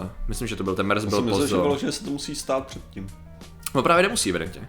Uh, 0.00 0.06
myslím, 0.28 0.48
že 0.48 0.56
to 0.56 0.64
byl 0.64 0.74
ten 0.74 0.86
MERS, 0.86 1.04
byl 1.04 1.22
post 1.22 1.40
Myslím, 1.40 1.78
že 1.78 1.92
se 1.92 2.04
to 2.04 2.10
musí 2.10 2.34
stát 2.34 2.66
předtím. 2.66 3.06
No 3.74 3.82
právě 3.82 4.02
nemusí, 4.02 4.30
evidentně. 4.30 4.68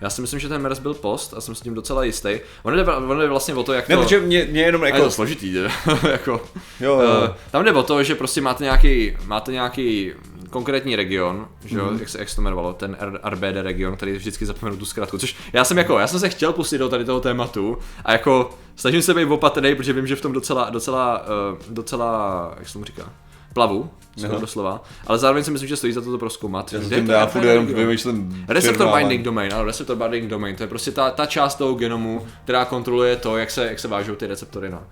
Já 0.00 0.10
si 0.10 0.20
myslím, 0.20 0.40
že 0.40 0.48
ten 0.48 0.62
MERS 0.62 0.78
byl 0.78 0.94
post 0.94 1.34
a 1.36 1.40
jsem 1.40 1.54
s 1.54 1.60
tím 1.60 1.74
docela 1.74 2.04
jistý. 2.04 2.40
On 2.62 2.76
jde, 2.76 2.84
on 2.84 3.18
jde 3.18 3.28
vlastně 3.28 3.54
o 3.54 3.62
to, 3.62 3.72
jak 3.72 3.86
to... 3.86 3.92
Ne, 3.92 3.98
protože 3.98 4.20
mě, 4.20 4.46
mě 4.50 4.62
jenom 4.62 4.84
jako... 4.84 4.96
Je 4.96 5.02
to 5.02 5.10
složitý, 5.10 5.54
jako... 6.10 6.40
Jo, 6.80 7.00
jo. 7.00 7.20
Uh, 7.22 7.28
tam 7.50 7.64
jde 7.64 7.72
o 7.72 7.82
to, 7.82 8.02
že 8.02 8.14
prostě 8.14 8.40
máte 8.40 8.64
nějaký, 8.64 9.16
máte 9.26 9.52
nějaký 9.52 10.12
konkrétní 10.50 10.96
region, 10.96 11.48
že 11.64 11.78
mm-hmm. 11.78 11.98
jak, 11.98 12.08
se, 12.08 12.18
jak 12.18 12.28
se 12.28 12.36
to 12.36 12.42
jmenovalo, 12.42 12.72
ten 12.72 12.96
RBD 13.24 13.56
region, 13.62 13.96
který 13.96 14.12
vždycky 14.12 14.46
zapomenu 14.46 14.76
tu 14.76 14.84
zkrátku, 14.84 15.18
což 15.18 15.36
já 15.52 15.64
jsem 15.64 15.78
jako, 15.78 15.98
já 15.98 16.06
jsem 16.06 16.20
se 16.20 16.28
chtěl 16.28 16.52
pustit 16.52 16.78
do 16.78 16.88
tady 16.88 17.04
toho 17.04 17.20
tématu 17.20 17.78
a 18.04 18.12
jako 18.12 18.50
snažím 18.76 19.02
se 19.02 19.14
být 19.14 19.24
opatrný, 19.24 19.74
protože 19.74 19.92
vím, 19.92 20.06
že 20.06 20.16
v 20.16 20.20
tom 20.20 20.32
docela, 20.32 20.70
docela, 20.70 21.22
uh, 21.52 21.58
docela, 21.68 22.54
jak 22.58 22.66
se 22.66 22.72
tomu 22.72 22.84
říká, 22.84 23.12
plavu, 23.58 23.90
skoro 24.16 24.40
doslova, 24.40 24.82
ale 25.06 25.18
zároveň 25.18 25.44
si 25.44 25.50
myslím, 25.50 25.68
že 25.68 25.76
stojí 25.76 25.92
za 25.92 26.00
to 26.00 26.10
to 26.10 26.18
proskoumat. 26.18 26.72
Já, 26.72 27.02
to 27.06 27.12
já 27.12 27.26
furt 27.26 27.44
jenom 27.44 27.66
vymýšlím 27.66 28.44
Receptor 28.48 28.96
binding 28.96 29.24
domain, 29.24 29.54
ano, 29.54 29.64
receptor 29.64 29.96
binding 29.96 30.30
domain, 30.30 30.56
to 30.56 30.62
je 30.62 30.66
prostě 30.66 30.90
ta, 30.90 31.10
ta 31.10 31.26
část 31.26 31.54
toho 31.54 31.74
genomu, 31.74 32.26
která 32.44 32.64
kontroluje 32.64 33.16
to, 33.16 33.36
jak 33.36 33.50
se, 33.50 33.66
jak 33.66 33.78
se 33.78 33.88
vážou 33.88 34.14
ty 34.14 34.26
receptory 34.26 34.70
na, 34.70 34.82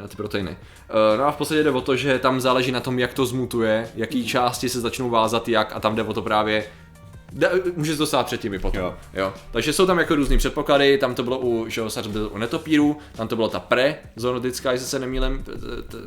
na 0.00 0.08
ty 0.08 0.16
proteiny. 0.16 0.50
Uh, 0.50 1.18
no 1.18 1.24
a 1.24 1.30
v 1.30 1.36
podstatě 1.36 1.62
jde 1.62 1.70
o 1.70 1.80
to, 1.80 1.96
že 1.96 2.18
tam 2.18 2.40
záleží 2.40 2.72
na 2.72 2.80
tom, 2.80 2.98
jak 2.98 3.14
to 3.14 3.26
zmutuje, 3.26 3.88
jaký 3.94 4.26
části 4.26 4.68
se 4.68 4.80
začnou 4.80 5.10
vázat 5.10 5.48
jak 5.48 5.76
a 5.76 5.80
tam 5.80 5.96
jde 5.96 6.02
o 6.02 6.12
to 6.12 6.22
právě, 6.22 6.64
může 7.76 7.92
se 7.92 7.98
to 7.98 8.06
stát 8.06 8.26
předtím 8.26 8.54
i 8.54 8.58
potom. 8.58 8.80
Jo. 8.80 8.94
jo. 9.14 9.34
Takže 9.50 9.72
jsou 9.72 9.86
tam 9.86 9.98
jako 9.98 10.14
různý 10.14 10.38
předpoklady, 10.38 10.98
tam 10.98 11.14
to 11.14 11.22
bylo 11.22 11.38
u, 11.38 11.68
že 11.68 11.82
byl 12.08 12.30
u 12.32 12.38
netopíru, 12.38 12.96
tam 13.16 13.28
to 13.28 13.36
bylo 13.36 13.48
ta 13.48 13.60
pre 13.60 13.98
zoonotická, 14.16 14.72
jestli 14.72 14.86
se 14.86 14.98
nemýlím, 14.98 15.44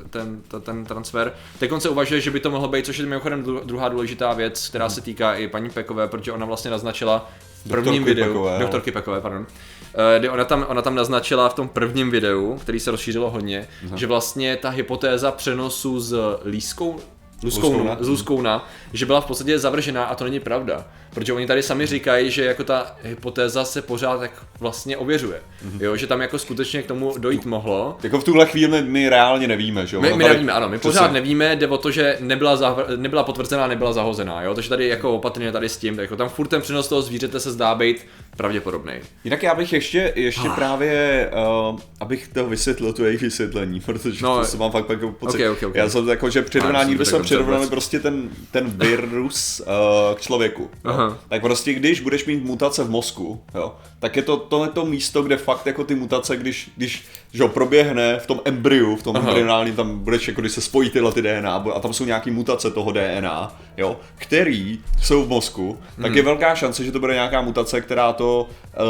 ten, 0.10 0.42
ten, 0.50 0.62
ten 0.62 0.86
transfer. 0.86 1.34
Teď 1.60 1.72
se 1.78 1.90
uvažuje, 1.90 2.22
že 2.22 2.32
by 2.32 2.40
to 2.40 2.52
mohlo 2.52 2.68
být, 2.68 2.86
což 2.86 2.98
je 2.98 3.06
mimochodem 3.06 3.44
druhá 3.44 3.90
důležitá 3.90 4.34
věc, 4.34 4.70
která 4.70 4.90
se 4.90 5.02
týká 5.02 5.36
i 5.36 5.48
paní 5.48 5.70
Pekové, 5.70 6.08
protože 6.08 6.32
ona 6.32 6.46
vlastně 6.46 6.72
naznačila 6.72 7.32
v 7.66 7.70
prvním 7.70 8.04
doktorky 8.04 8.22
videu, 8.22 8.34
Pekové, 8.34 8.60
doktorky 8.60 8.92
Pekové, 8.92 9.22
pardon, 9.22 9.46
eh, 9.94 10.20
kdy 10.20 10.30
ona 10.30 10.46
tam, 10.46 10.66
ona 10.70 10.82
tam 10.82 10.96
naznačila 10.96 11.50
v 11.50 11.54
tom 11.54 11.68
prvním 11.68 12.12
videu, 12.12 12.58
který 12.62 12.80
se 12.80 12.92
rozšířilo 12.92 13.30
hodně, 13.30 13.68
Aha. 13.88 13.98
že 13.98 14.08
vlastně 14.08 14.56
ta 14.56 14.70
hypotéza 14.70 15.32
přenosu 15.32 16.00
z 16.00 16.18
lískou, 16.46 17.00
Luskouna, 17.46 17.98
Luskouna, 18.00 18.70
že 18.94 19.06
byla 19.06 19.22
v 19.22 19.26
podstatě 19.26 19.60
zavržená 19.60 20.06
a 20.06 20.16
to 20.16 20.24
není 20.24 20.40
pravda. 20.40 20.86
Protože 21.14 21.34
oni 21.34 21.48
tady 21.48 21.64
sami 21.64 21.86
říkají, 21.86 22.32
že 22.32 22.46
jako 22.46 22.64
ta 22.64 22.96
hypotéza 23.04 23.66
se 23.66 23.82
pořád 23.82 24.20
tak 24.20 24.32
vlastně 24.60 24.98
ověřuje. 24.98 25.42
Mm-hmm. 25.66 25.84
Jo, 25.84 25.96
že 25.96 26.08
tam 26.08 26.22
jako 26.22 26.40
skutečně 26.40 26.82
k 26.82 26.88
tomu 26.88 27.14
dojít 27.18 27.46
mohlo. 27.46 27.98
Jako 28.04 28.20
v 28.20 28.24
tuhle 28.24 28.46
chvíli 28.46 28.82
my 28.82 29.10
reálně 29.10 29.48
nevíme, 29.48 29.88
že 29.88 29.96
jo? 29.96 30.02
My, 30.02 30.14
my 30.14 30.24
nevíme, 30.24 30.52
ano, 30.52 30.70
my 30.70 30.80
pořád 30.80 31.12
nevíme, 31.12 31.56
jde 31.56 31.68
o 31.68 31.78
to, 31.78 31.92
že 31.92 32.18
nebyla, 32.20 32.58
zavr- 32.58 32.98
nebyla 32.98 33.24
potvrzená, 33.24 33.68
nebyla 33.68 33.94
zahozená, 33.94 34.42
jo? 34.42 34.54
Takže 34.54 34.70
tady 34.70 34.88
jako 34.88 35.16
opatrně 35.16 35.52
tady 35.52 35.70
s 35.70 35.78
tím, 35.78 36.00
jako 36.00 36.16
tam 36.16 36.30
furt 36.30 36.48
ten 36.48 36.62
přenos 36.62 36.88
toho 36.88 37.02
zvířete 37.02 37.40
se 37.40 37.52
zdá 37.52 37.76
být 37.76 38.06
pravděpodobný. 38.38 38.94
Jinak 39.24 39.44
já 39.44 39.56
bych 39.56 39.74
ještě, 39.74 40.14
ještě 40.16 40.50
ah. 40.50 40.56
právě, 40.56 41.30
uh, 41.70 41.80
abych 42.00 42.28
to 42.28 42.46
vysvětlil, 42.46 42.94
to 42.94 43.06
jejich 43.06 43.22
vysvětlení, 43.22 43.80
protože 43.86 44.24
no, 44.24 44.40
to 44.40 44.46
se 44.46 44.58
mám 44.58 44.72
fakt 44.72 44.90
jako 44.90 45.12
pocit. 45.12 45.36
Okay, 45.36 45.50
okay, 45.50 45.70
okay. 45.70 45.82
Já 45.82 45.90
jsem 45.90 46.08
jako, 46.08 46.30
že 46.30 46.42
přirovnání, 46.42 46.96
by 46.96 47.06
jsme 47.06 47.20
přirovnali 47.20 47.68
prostě 47.68 48.00
ten, 48.00 48.30
ten 48.52 48.70
virus 48.78 49.60
uh, 49.60 50.16
k 50.16 50.22
člověku. 50.22 50.70
Aha. 50.84 51.18
Tak 51.30 51.42
prostě 51.42 51.74
když 51.74 52.02
budeš 52.02 52.26
mít 52.26 52.44
mutace 52.44 52.84
v 52.84 52.90
mozku, 52.90 53.44
jo, 53.56 53.76
tak 54.06 54.16
je 54.16 54.24
to 54.24 54.38
tohle 54.38 54.68
to 54.68 54.86
místo, 54.86 55.24
kde 55.24 55.38
fakt 55.38 55.66
jako 55.66 55.84
ty 55.84 55.96
mutace, 55.96 56.38
když, 56.38 56.72
když 56.78 57.06
že 57.34 57.44
ho, 57.44 57.50
proběhne 57.50 58.20
v 58.20 58.28
tom 58.28 58.42
embryu, 58.46 58.96
v 58.96 59.04
tom 59.04 59.16
Aha. 59.16 59.28
embryonálním, 59.28 59.76
tam 59.76 60.00
budeš 60.00 60.28
jako, 60.28 60.42
když 60.42 60.54
se 60.54 60.62
spojí 60.62 60.90
tyhle 60.90 61.12
ty 61.12 61.22
DNA 61.22 61.56
a 61.76 61.80
tam 61.80 61.94
jsou 61.94 62.06
nějaký 62.06 62.32
mutace 62.32 62.72
toho 62.72 62.92
DNA, 62.92 63.56
jo, 63.78 64.00
který 64.16 64.80
jsou 65.02 65.24
v 65.24 65.30
mozku, 65.30 65.80
tak 65.96 66.06
hmm. 66.06 66.18
je 66.18 66.24
velká 66.24 66.56
šance, 66.56 66.84
že 66.84 66.92
to 66.92 67.00
bude 67.00 67.14
nějaká 67.14 67.42
mutace, 67.42 67.82
která 67.82 68.14
to 68.14 68.48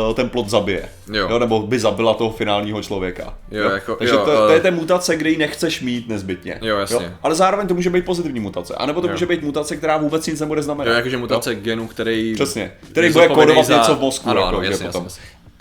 uh, 0.07 0.15
ten 0.15 0.29
plod 0.29 0.49
zabije. 0.49 0.89
Jo. 1.13 1.27
jo. 1.29 1.39
Nebo 1.39 1.59
by 1.59 1.79
zabila 1.79 2.13
toho 2.13 2.31
finálního 2.31 2.81
člověka. 2.81 3.33
Jo, 3.51 3.63
jo? 3.63 3.69
Jako, 3.69 3.95
Takže 3.95 4.13
jo, 4.13 4.25
to, 4.25 4.47
to, 4.47 4.53
je 4.53 4.59
ta 4.59 4.71
mutace, 4.71 5.15
kde 5.15 5.29
ji 5.29 5.37
nechceš 5.37 5.81
mít 5.81 6.09
nezbytně. 6.09 6.59
Jo, 6.61 6.77
jasně. 6.77 7.05
Jo? 7.05 7.11
Ale 7.23 7.35
zároveň 7.35 7.67
to 7.67 7.73
může 7.73 7.89
být 7.89 8.05
pozitivní 8.05 8.39
mutace. 8.39 8.75
A 8.75 8.85
nebo 8.85 9.01
to 9.01 9.07
jo. 9.07 9.13
může 9.13 9.25
být 9.25 9.43
mutace, 9.43 9.75
která 9.75 9.97
vůbec 9.97 10.27
nic 10.27 10.39
nebude 10.39 10.63
znamenat. 10.63 10.91
Jo, 10.91 10.97
jakože 10.97 11.17
mutace 11.17 11.53
jo? 11.53 11.59
genu, 11.61 11.87
který. 11.87 12.33
Přesně. 12.33 12.71
Který 12.91 13.13
bude 13.13 13.27
kodovat 13.27 13.65
za... 13.65 13.77
něco 13.77 13.95
v 13.95 13.99
mozku. 13.99 14.29
Ano, 14.29 14.41
jako, 14.41 14.49
ano, 14.49 14.61
jasně, 14.61 14.85
potom. 14.85 15.04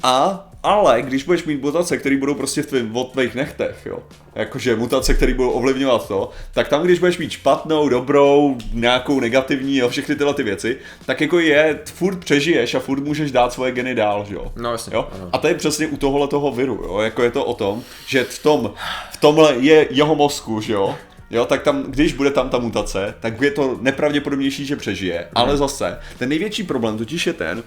A 0.03 0.49
ale 0.65 1.03
když 1.03 1.25
budeš 1.25 1.45
mít 1.45 1.63
mutace, 1.63 1.97
které 1.97 2.17
budou 2.17 2.35
prostě 2.35 2.63
v 2.63 2.67
tvým, 2.67 2.93
v 2.93 3.05
tvých 3.13 3.35
nechtech, 3.35 3.77
jo, 3.87 3.99
jakože 4.35 4.77
mutace, 4.77 5.15
které 5.15 5.35
budou 5.35 5.51
ovlivňovat 5.51 6.09
to, 6.09 6.31
tak 6.55 6.69
tam, 6.69 6.83
když 6.83 6.99
budeš 6.99 7.19
mít 7.19 7.31
špatnou, 7.31 7.89
dobrou, 7.89 8.57
nějakou 8.73 9.21
negativní, 9.21 9.77
jo, 9.77 9.89
všechny 9.89 10.17
tyhle 10.17 10.35
ty 10.35 10.43
věci, 10.43 10.77
tak 11.07 11.21
jako 11.21 11.39
je, 11.39 11.79
furt 11.85 12.17
přežiješ 12.17 12.75
a 12.75 12.81
furt 12.81 13.01
můžeš 13.01 13.31
dát 13.33 13.53
svoje 13.53 13.73
geny 13.73 13.95
dál, 13.95 14.27
jo. 14.31 14.53
No 14.57 14.73
jasně. 14.73 14.97
Jo? 14.97 15.09
A 15.33 15.39
to 15.39 15.49
je 15.49 15.55
přesně 15.55 15.87
u 15.87 15.97
tohohle 15.97 16.29
toho 16.29 16.53
viru, 16.53 16.81
jo, 16.85 16.99
jako 16.99 17.23
je 17.23 17.31
to 17.31 17.45
o 17.45 17.55
tom, 17.55 17.83
že 18.07 18.25
v 18.25 18.43
tom, 18.43 18.75
v 19.13 19.17
tomhle 19.17 19.55
je 19.59 19.89
jeho 19.91 20.15
mozku, 20.15 20.61
že 20.61 20.73
jo, 20.73 20.95
Jo, 21.31 21.45
tak 21.45 21.63
tam, 21.63 21.83
když 21.83 22.13
bude 22.13 22.31
tam 22.31 22.51
ta 22.51 22.59
mutace, 22.59 23.15
tak 23.21 23.41
je 23.41 23.51
to 23.51 23.79
nepravděpodobnější, 23.81 24.67
že 24.67 24.77
přežije. 24.77 25.19
Hmm. 25.19 25.29
Ale 25.35 25.57
zase, 25.57 25.99
ten 26.19 26.29
největší 26.29 26.63
problém 26.63 26.99
totiž 26.99 27.27
je 27.27 27.33
ten, 27.33 27.63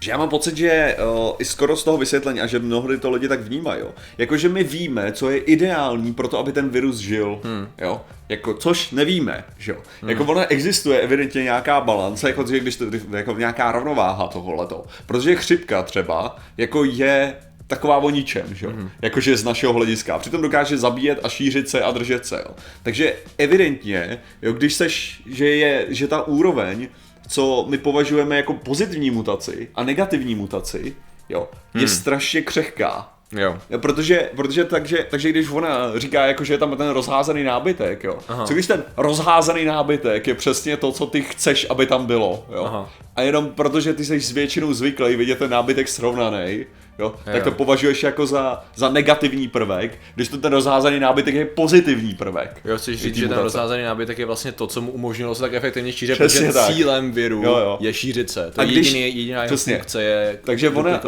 že 0.00 0.10
já 0.10 0.16
mám 0.16 0.28
pocit, 0.28 0.56
že 0.56 0.96
uh, 0.98 1.34
i 1.38 1.44
skoro 1.44 1.76
z 1.76 1.84
toho 1.84 1.96
vysvětlení 1.98 2.40
a 2.40 2.46
že 2.46 2.58
mnohdy 2.58 2.98
to 2.98 3.10
lidi 3.10 3.28
tak 3.28 3.40
vnímají, 3.40 3.80
jo. 3.80 3.94
Jakože 4.18 4.48
my 4.48 4.64
víme, 4.64 5.12
co 5.12 5.30
je 5.30 5.38
ideální 5.38 6.14
pro 6.14 6.28
to, 6.28 6.38
aby 6.38 6.52
ten 6.52 6.68
virus 6.68 6.96
žil, 6.96 7.40
hmm. 7.44 7.68
jo. 7.78 8.00
Jako, 8.28 8.54
což 8.54 8.90
nevíme, 8.90 9.44
že 9.58 9.72
jo. 9.72 9.78
Hmm. 10.00 10.10
Jako 10.10 10.24
ona 10.24 10.46
existuje 10.46 11.00
evidentně 11.00 11.42
nějaká 11.42 11.80
balance, 11.80 12.28
jako, 12.28 12.42
když 12.42 12.76
to, 12.76 12.84
jako 13.16 13.32
nějaká 13.32 13.72
rovnováha 13.72 14.26
toholeto. 14.26 14.84
Protože 15.06 15.36
chřipka 15.36 15.82
třeba, 15.82 16.36
jako 16.56 16.84
je 16.84 17.34
taková 17.66 17.96
o 17.96 18.10
ničem, 18.10 18.54
že 18.54 18.66
jo? 18.66 18.72
Mm-hmm. 18.72 18.90
Jakože 19.02 19.36
z 19.36 19.44
našeho 19.44 19.72
hlediska. 19.72 20.18
Přitom 20.18 20.42
dokáže 20.42 20.78
zabíjet 20.78 21.18
a 21.22 21.28
šířit 21.28 21.68
se 21.68 21.80
a 21.80 21.90
držet 21.90 22.26
se, 22.26 22.36
jo. 22.36 22.54
Takže 22.82 23.14
evidentně, 23.38 24.20
jo, 24.42 24.52
když 24.52 24.74
seš, 24.74 25.22
že 25.26 25.48
je, 25.48 25.86
že 25.88 26.08
ta 26.08 26.22
úroveň 26.22 26.88
co 27.28 27.66
my 27.68 27.78
považujeme 27.78 28.36
jako 28.36 28.54
pozitivní 28.54 29.10
mutaci 29.10 29.68
a 29.74 29.84
negativní 29.84 30.34
mutaci, 30.34 30.96
jo, 31.28 31.48
je 31.74 31.80
hmm. 31.80 31.88
strašně 31.88 32.42
křehká. 32.42 33.12
Jo. 33.32 33.58
jo. 33.70 33.78
Protože, 33.78 34.30
protože 34.36 34.64
takže, 34.64 35.06
takže 35.10 35.30
když 35.30 35.50
ona 35.50 35.98
říká, 35.98 36.26
jako, 36.26 36.44
že 36.44 36.54
je 36.54 36.58
tam 36.58 36.76
ten 36.76 36.88
rozházený 36.88 37.44
nábytek, 37.44 38.04
jo. 38.04 38.18
Aha. 38.28 38.46
Co 38.46 38.52
když 38.54 38.66
ten 38.66 38.84
rozházený 38.96 39.64
nábytek 39.64 40.26
je 40.26 40.34
přesně 40.34 40.76
to, 40.76 40.92
co 40.92 41.06
ty 41.06 41.22
chceš, 41.22 41.66
aby 41.70 41.86
tam 41.86 42.06
bylo, 42.06 42.46
jo. 42.54 42.64
Aha. 42.64 42.90
A 43.16 43.22
jenom 43.22 43.48
protože 43.48 43.94
ty 43.94 44.04
jsi 44.04 44.20
s 44.20 44.30
většinou 44.30 44.72
zvyklý 44.72 45.16
vidět 45.16 45.38
ten 45.38 45.50
nábytek 45.50 45.88
srovnaný, 45.88 46.66
jo, 46.98 47.14
jo. 47.26 47.32
tak 47.32 47.44
to 47.44 47.50
považuješ 47.50 48.02
jako 48.02 48.26
za, 48.26 48.64
za 48.74 48.88
negativní 48.88 49.48
prvek, 49.48 49.98
když 50.14 50.28
to 50.28 50.38
ten 50.38 50.52
rozházený 50.52 51.00
nábytek 51.00 51.34
je 51.34 51.44
pozitivní 51.44 52.14
prvek. 52.14 52.60
Jo, 52.64 52.78
chceš 52.78 53.02
říct, 53.02 53.14
že 53.14 53.28
ten 53.28 53.38
rozházený 53.38 53.82
nábytek 53.82 54.18
je 54.18 54.26
vlastně 54.26 54.52
to, 54.52 54.66
co 54.66 54.80
mu 54.80 54.90
umožnilo 54.90 55.34
se 55.34 55.40
tak 55.40 55.54
efektivně 55.54 55.92
šířit, 55.92 56.18
protože 56.18 56.52
tak. 56.52 56.74
cílem 56.74 57.12
viru 57.12 57.42
jo, 57.42 57.56
jo. 57.56 57.78
je 57.80 57.92
šířit 57.92 58.30
se. 58.30 58.50
To 58.54 58.60
je 58.60 58.66
když, 58.66 58.86
jediný, 58.86 59.00
jediná 59.00 59.44
jeho 59.44 59.56
funkce 59.56 60.02
je 60.02 60.38
takže 60.44 60.70
ona, 60.70 61.00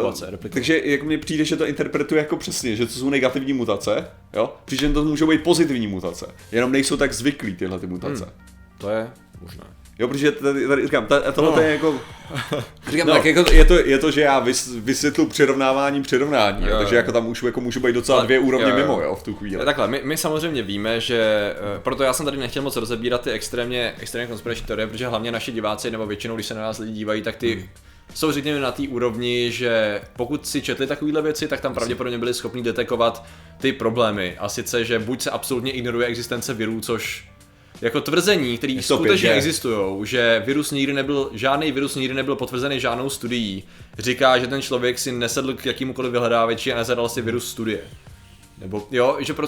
Takže 0.49 0.81
jak 0.83 1.03
mi 1.03 1.17
přijde, 1.17 1.45
že 1.45 1.55
to 1.55 1.67
interpretuje 1.67 2.19
jako 2.19 2.37
přesně, 2.37 2.75
že 2.75 2.85
to 2.85 2.91
jsou 2.91 3.09
negativní 3.09 3.53
mutace, 3.53 4.07
jo, 4.33 4.53
přičem 4.65 4.93
to 4.93 5.03
můžou 5.03 5.27
být 5.27 5.43
pozitivní 5.43 5.87
mutace, 5.87 6.25
jenom 6.51 6.71
nejsou 6.71 6.97
tak 6.97 7.13
zvyklí 7.13 7.55
tyhle 7.55 7.79
ty 7.79 7.87
mutace. 7.87 8.23
Hmm, 8.23 8.33
to 8.77 8.89
je 8.89 9.09
možné. 9.41 9.63
Jo, 9.99 10.07
protože 10.07 10.31
tady, 10.31 10.67
tady 10.67 10.83
říkám, 10.83 11.07
tohle 11.33 11.51
no. 11.55 11.61
je 11.61 11.71
jako... 11.71 11.99
Říkám, 12.89 13.07
no. 13.07 13.13
tak 13.13 13.25
jako 13.25 13.51
je 13.51 13.65
to, 13.65 13.79
je 13.79 13.97
to, 13.97 14.11
že 14.11 14.21
já 14.21 14.39
vys, 14.39 14.75
vysvětlu 14.75 15.25
přirovnáváním 15.25 16.03
přirovnání, 16.03 16.65
jo, 16.67 16.77
takže 16.77 16.95
jako 16.95 17.11
tam 17.11 17.27
už 17.27 17.43
jako 17.43 17.61
můžu 17.61 17.79
být 17.79 17.93
docela 17.93 18.23
dvě 18.23 18.39
úrovně 18.39 18.69
jo, 18.69 18.77
jo. 18.77 18.77
mimo, 18.77 19.01
jo, 19.01 19.15
v 19.15 19.23
tu 19.23 19.35
chvíli. 19.35 19.65
Takhle, 19.65 19.87
my, 19.87 20.01
my 20.03 20.17
samozřejmě 20.17 20.63
víme, 20.63 21.01
že, 21.01 21.53
eh, 21.75 21.79
proto 21.79 22.03
já 22.03 22.13
jsem 22.13 22.25
tady 22.25 22.37
nechtěl 22.37 22.63
moc 22.63 22.75
rozebírat 22.75 23.21
ty 23.21 23.31
extrémně, 23.31 23.93
extrémně 23.99 24.27
konspirační 24.27 24.65
teorie, 24.65 24.87
protože 24.87 25.07
hlavně 25.07 25.31
naši 25.31 25.51
diváci, 25.51 25.91
nebo 25.91 26.05
většinou, 26.05 26.35
když 26.35 26.47
se 26.47 26.53
na 26.53 26.61
nás 26.61 26.79
lidi 26.79 26.91
dívají, 26.93 27.21
tak 27.21 27.35
ty 27.35 27.55
hmm 27.55 27.63
jsou 28.13 28.31
řekněme 28.31 28.59
na 28.59 28.71
té 28.71 28.83
úrovni, 28.87 29.51
že 29.51 30.01
pokud 30.15 30.47
si 30.47 30.61
četli 30.61 30.87
takovéhle 30.87 31.21
věci, 31.21 31.47
tak 31.47 31.61
tam 31.61 31.73
pravděpodobně 31.73 32.17
byli 32.17 32.33
schopni 32.33 32.63
detekovat 32.63 33.25
ty 33.57 33.73
problémy. 33.73 34.37
A 34.39 34.49
sice, 34.49 34.85
že 34.85 34.99
buď 34.99 35.21
se 35.21 35.29
absolutně 35.29 35.71
ignoruje 35.71 36.07
existence 36.07 36.53
virů, 36.53 36.81
což 36.81 37.29
jako 37.81 38.01
tvrzení, 38.01 38.57
které 38.57 38.77
skutečně 38.81 39.31
existují, 39.31 40.05
že 40.05 40.43
virus 40.45 40.71
nikdy 40.71 40.93
nebyl, 40.93 41.29
žádný 41.33 41.71
virus 41.71 41.95
nikdy 41.95 42.13
nebyl 42.13 42.35
potvrzený 42.35 42.79
žádnou 42.79 43.09
studií, 43.09 43.63
říká, 43.97 44.39
že 44.39 44.47
ten 44.47 44.61
člověk 44.61 44.99
si 44.99 45.11
nesedl 45.11 45.53
k 45.53 45.65
jakýmukoliv 45.65 46.11
vyhledávači 46.11 46.73
a 46.73 46.77
nezadal 46.77 47.09
si 47.09 47.21
virus 47.21 47.51
studie. 47.51 47.79
Nebo 48.57 48.87
jo, 48.91 49.17
že 49.19 49.33
pro, 49.33 49.47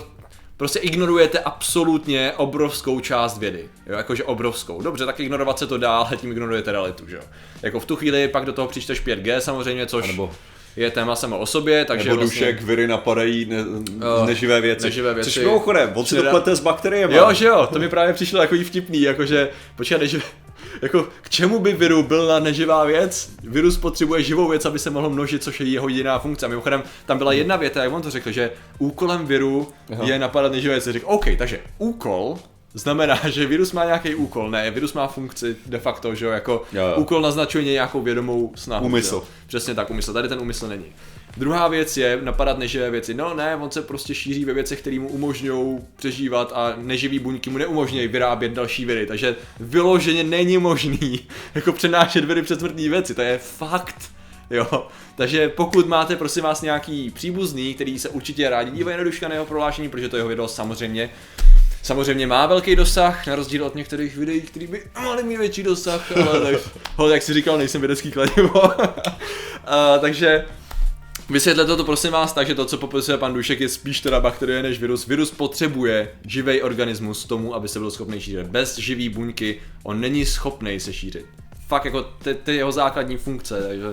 prostě 0.57 0.79
ignorujete 0.79 1.39
absolutně 1.39 2.33
obrovskou 2.37 2.99
část 2.99 3.37
vědy. 3.37 3.69
Jo, 3.87 3.97
jakože 3.97 4.23
obrovskou. 4.23 4.81
Dobře, 4.81 5.05
tak 5.05 5.19
ignorovat 5.19 5.59
se 5.59 5.67
to 5.67 5.77
dá, 5.77 5.97
ale 5.97 6.17
tím 6.17 6.31
ignorujete 6.31 6.71
realitu, 6.71 7.07
že 7.07 7.15
jo. 7.15 7.23
Jako 7.61 7.79
v 7.79 7.85
tu 7.85 7.95
chvíli 7.95 8.27
pak 8.27 8.45
do 8.45 8.53
toho 8.53 8.67
přičteš 8.67 9.05
5G 9.05 9.37
samozřejmě, 9.37 9.85
což... 9.85 10.07
Nebo 10.07 10.31
je 10.75 10.91
téma 10.91 11.15
samo 11.15 11.37
o 11.37 11.45
sobě, 11.45 11.85
takže 11.85 12.09
Nebo 12.09 12.21
vlastně... 12.21 12.39
dušek, 12.39 12.61
viry 12.61 12.87
napadají 12.87 13.45
ne, 13.45 13.63
uh, 13.63 14.27
neživé 14.27 14.61
věci. 14.61 14.85
Neživé 14.85 15.13
věci. 15.13 15.31
Což 15.31 15.43
mimochodem, 15.43 15.91
on 15.93 16.05
si 16.05 16.15
to 16.15 16.23
plete 16.23 16.55
s 16.55 16.59
bakteriemi. 16.59 17.15
Jo, 17.15 17.33
že 17.33 17.45
jo, 17.45 17.67
to 17.73 17.79
mi 17.79 17.89
právě 17.89 18.13
přišlo 18.13 18.39
takový 18.39 18.63
vtipný, 18.63 19.01
jakože, 19.01 19.49
počkej, 19.75 19.99
neživé, 19.99 20.23
jako 20.81 21.07
k 21.21 21.29
čemu 21.29 21.59
by 21.59 21.73
viru 21.73 22.03
byl 22.03 22.27
na 22.27 22.39
neživá 22.39 22.85
věc? 22.85 23.29
Virus 23.43 23.77
potřebuje 23.77 24.23
živou 24.23 24.49
věc, 24.49 24.65
aby 24.65 24.79
se 24.79 24.89
mohl 24.89 25.09
množit, 25.09 25.43
což 25.43 25.59
je 25.59 25.67
jeho 25.67 25.87
jediná 25.87 26.19
funkce. 26.19 26.45
A 26.45 26.49
mimochodem, 26.49 26.83
tam 27.05 27.17
byla 27.17 27.33
jedna 27.33 27.55
věta, 27.55 27.83
jak 27.83 27.93
on 27.93 28.01
to 28.01 28.11
řekl, 28.11 28.31
že 28.31 28.51
úkolem 28.79 29.25
viru 29.25 29.67
Aha. 29.93 30.03
je 30.05 30.19
napadat 30.19 30.51
neživé 30.51 30.73
věci. 30.73 30.91
Řekl, 30.91 31.05
OK, 31.09 31.25
takže 31.37 31.59
úkol 31.77 32.37
znamená, 32.73 33.19
že 33.29 33.45
virus 33.45 33.71
má 33.71 33.85
nějaký 33.85 34.15
úkol, 34.15 34.51
ne, 34.51 34.71
virus 34.71 34.93
má 34.93 35.07
funkci 35.07 35.55
de 35.65 35.79
facto, 35.79 36.15
že 36.15 36.25
jo, 36.25 36.31
jako 36.31 36.63
jo, 36.73 36.87
jo. 36.87 36.95
úkol 36.95 37.21
naznačuje 37.21 37.63
nějakou 37.63 38.01
vědomou 38.01 38.51
snahu. 38.55 38.85
Úmysl. 38.85 39.15
Jo? 39.15 39.23
Přesně 39.47 39.75
tak, 39.75 39.89
úmysl, 39.89 40.13
tady 40.13 40.27
ten 40.27 40.39
úmysl 40.39 40.67
není. 40.67 40.85
Druhá 41.37 41.67
věc 41.67 41.97
je 41.97 42.19
napadat 42.21 42.57
neživé 42.57 42.91
věci. 42.91 43.13
No 43.13 43.33
ne, 43.33 43.55
on 43.55 43.71
se 43.71 43.81
prostě 43.81 44.15
šíří 44.15 44.45
ve 44.45 44.53
věcech, 44.53 44.79
které 44.79 44.99
mu 44.99 45.07
umožňují 45.07 45.79
přežívat 45.95 46.51
a 46.55 46.73
neživý 46.77 47.19
buňky 47.19 47.49
mu 47.49 47.57
neumožňují 47.57 48.07
vyrábět 48.07 48.51
další 48.51 48.85
viry. 48.85 49.05
Takže 49.05 49.35
vyloženě 49.59 50.23
není 50.23 50.57
možný 50.57 51.19
jako 51.55 51.71
přenášet 51.73 52.25
viry 52.25 52.41
přes 52.41 52.59
smrtní 52.59 52.89
věci. 52.89 53.15
To 53.15 53.21
je 53.21 53.37
fakt. 53.37 54.11
Jo, 54.49 54.87
takže 55.15 55.49
pokud 55.49 55.87
máte 55.87 56.15
prosím 56.15 56.43
vás 56.43 56.61
nějaký 56.61 57.09
příbuzný, 57.09 57.73
který 57.73 57.99
se 57.99 58.09
určitě 58.09 58.49
rádi 58.49 58.71
dívají 58.71 58.97
na 58.97 59.03
Duška 59.03 59.27
na 59.27 59.33
jeho 59.33 59.45
prohlášení, 59.45 59.89
protože 59.89 60.09
to 60.09 60.17
jeho 60.17 60.29
video 60.29 60.47
samozřejmě 60.47 61.09
samozřejmě 61.83 62.27
má 62.27 62.45
velký 62.45 62.75
dosah, 62.75 63.27
na 63.27 63.35
rozdíl 63.35 63.65
od 63.65 63.75
některých 63.75 64.17
videí, 64.17 64.41
který 64.41 64.67
by 64.67 64.83
mohly 65.01 65.23
mít 65.23 65.37
větší 65.37 65.63
dosah, 65.63 66.11
ale 66.11 66.41
tak, 66.51 66.61
ho, 66.95 67.09
jak 67.09 67.21
si 67.21 67.33
říkal, 67.33 67.57
nejsem 67.57 67.81
vědecký 67.81 68.11
kladivo. 68.11 68.61
uh, 68.63 70.01
takže 70.01 70.45
Vysvětlete 71.29 71.75
to 71.75 71.83
prosím 71.83 72.11
vás 72.11 72.33
tak, 72.33 72.47
že 72.47 72.55
to, 72.55 72.65
co 72.65 72.77
popisuje 72.77 73.17
pan 73.17 73.33
Dušek, 73.33 73.59
je 73.59 73.69
spíš 73.69 74.01
teda 74.01 74.19
bakterie 74.19 74.63
než 74.63 74.79
virus. 74.79 75.07
Virus 75.07 75.31
potřebuje 75.31 76.09
živý 76.25 76.61
organismus 76.61 77.25
tomu, 77.25 77.55
aby 77.55 77.67
se 77.67 77.79
byl 77.79 77.91
schopný 77.91 78.21
šířit. 78.21 78.47
Bez 78.47 78.77
živý 78.77 79.09
buňky 79.09 79.59
on 79.83 79.99
není 79.99 80.25
schopný 80.25 80.79
se 80.79 80.93
šířit. 80.93 81.25
Fakt 81.67 81.85
jako 81.85 82.01
ty, 82.01 82.35
ty 82.35 82.55
jeho 82.55 82.71
základní 82.71 83.17
funkce, 83.17 83.63
takže 83.67 83.85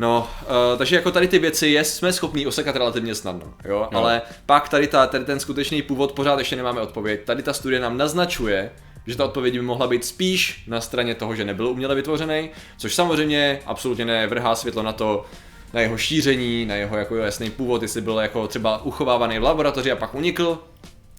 No, 0.00 0.28
uh, 0.42 0.78
takže 0.78 0.96
jako 0.96 1.10
tady 1.10 1.28
ty 1.28 1.38
věci 1.38 1.68
je, 1.68 1.84
jsme 1.84 2.12
schopní 2.12 2.46
osekat 2.46 2.76
relativně 2.76 3.14
snadno, 3.14 3.54
jo? 3.64 3.76
jo. 3.76 3.88
ale 3.92 4.22
pak 4.46 4.68
tady, 4.68 4.86
ta, 4.86 5.06
tady 5.06 5.24
ten 5.24 5.40
skutečný 5.40 5.82
původ 5.82 6.12
pořád 6.12 6.38
ještě 6.38 6.56
nemáme 6.56 6.80
odpověď. 6.80 7.20
Tady 7.24 7.42
ta 7.42 7.52
studie 7.52 7.80
nám 7.80 7.98
naznačuje, 7.98 8.70
že 9.06 9.16
ta 9.16 9.24
odpověď 9.24 9.54
by 9.54 9.62
mohla 9.62 9.86
být 9.86 10.04
spíš 10.04 10.64
na 10.66 10.80
straně 10.80 11.14
toho, 11.14 11.34
že 11.34 11.44
nebyl 11.44 11.66
uměle 11.66 11.94
vytvořený, 11.94 12.50
což 12.76 12.94
samozřejmě 12.94 13.60
absolutně 13.66 14.04
nevrhá 14.04 14.54
světlo 14.54 14.82
na 14.82 14.92
to, 14.92 15.24
na 15.72 15.80
jeho 15.80 15.98
šíření, 15.98 16.66
na 16.66 16.74
jeho 16.74 16.96
jako 16.96 17.16
jasný 17.16 17.50
původ, 17.50 17.82
jestli 17.82 18.00
byl 18.00 18.18
jako 18.18 18.48
třeba 18.48 18.84
uchovávaný 18.84 19.38
v 19.38 19.42
laboratoři 19.42 19.92
a 19.92 19.96
pak 19.96 20.14
unikl. 20.14 20.58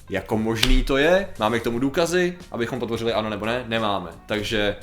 Jako 0.09 0.37
možný 0.37 0.83
to 0.83 0.97
je, 0.97 1.27
máme 1.39 1.59
k 1.59 1.63
tomu 1.63 1.79
důkazy, 1.79 2.37
abychom 2.51 2.79
potvořili 2.79 3.13
ano 3.13 3.29
nebo 3.29 3.45
ne, 3.45 3.63
nemáme. 3.67 4.11
Takže 4.25 4.75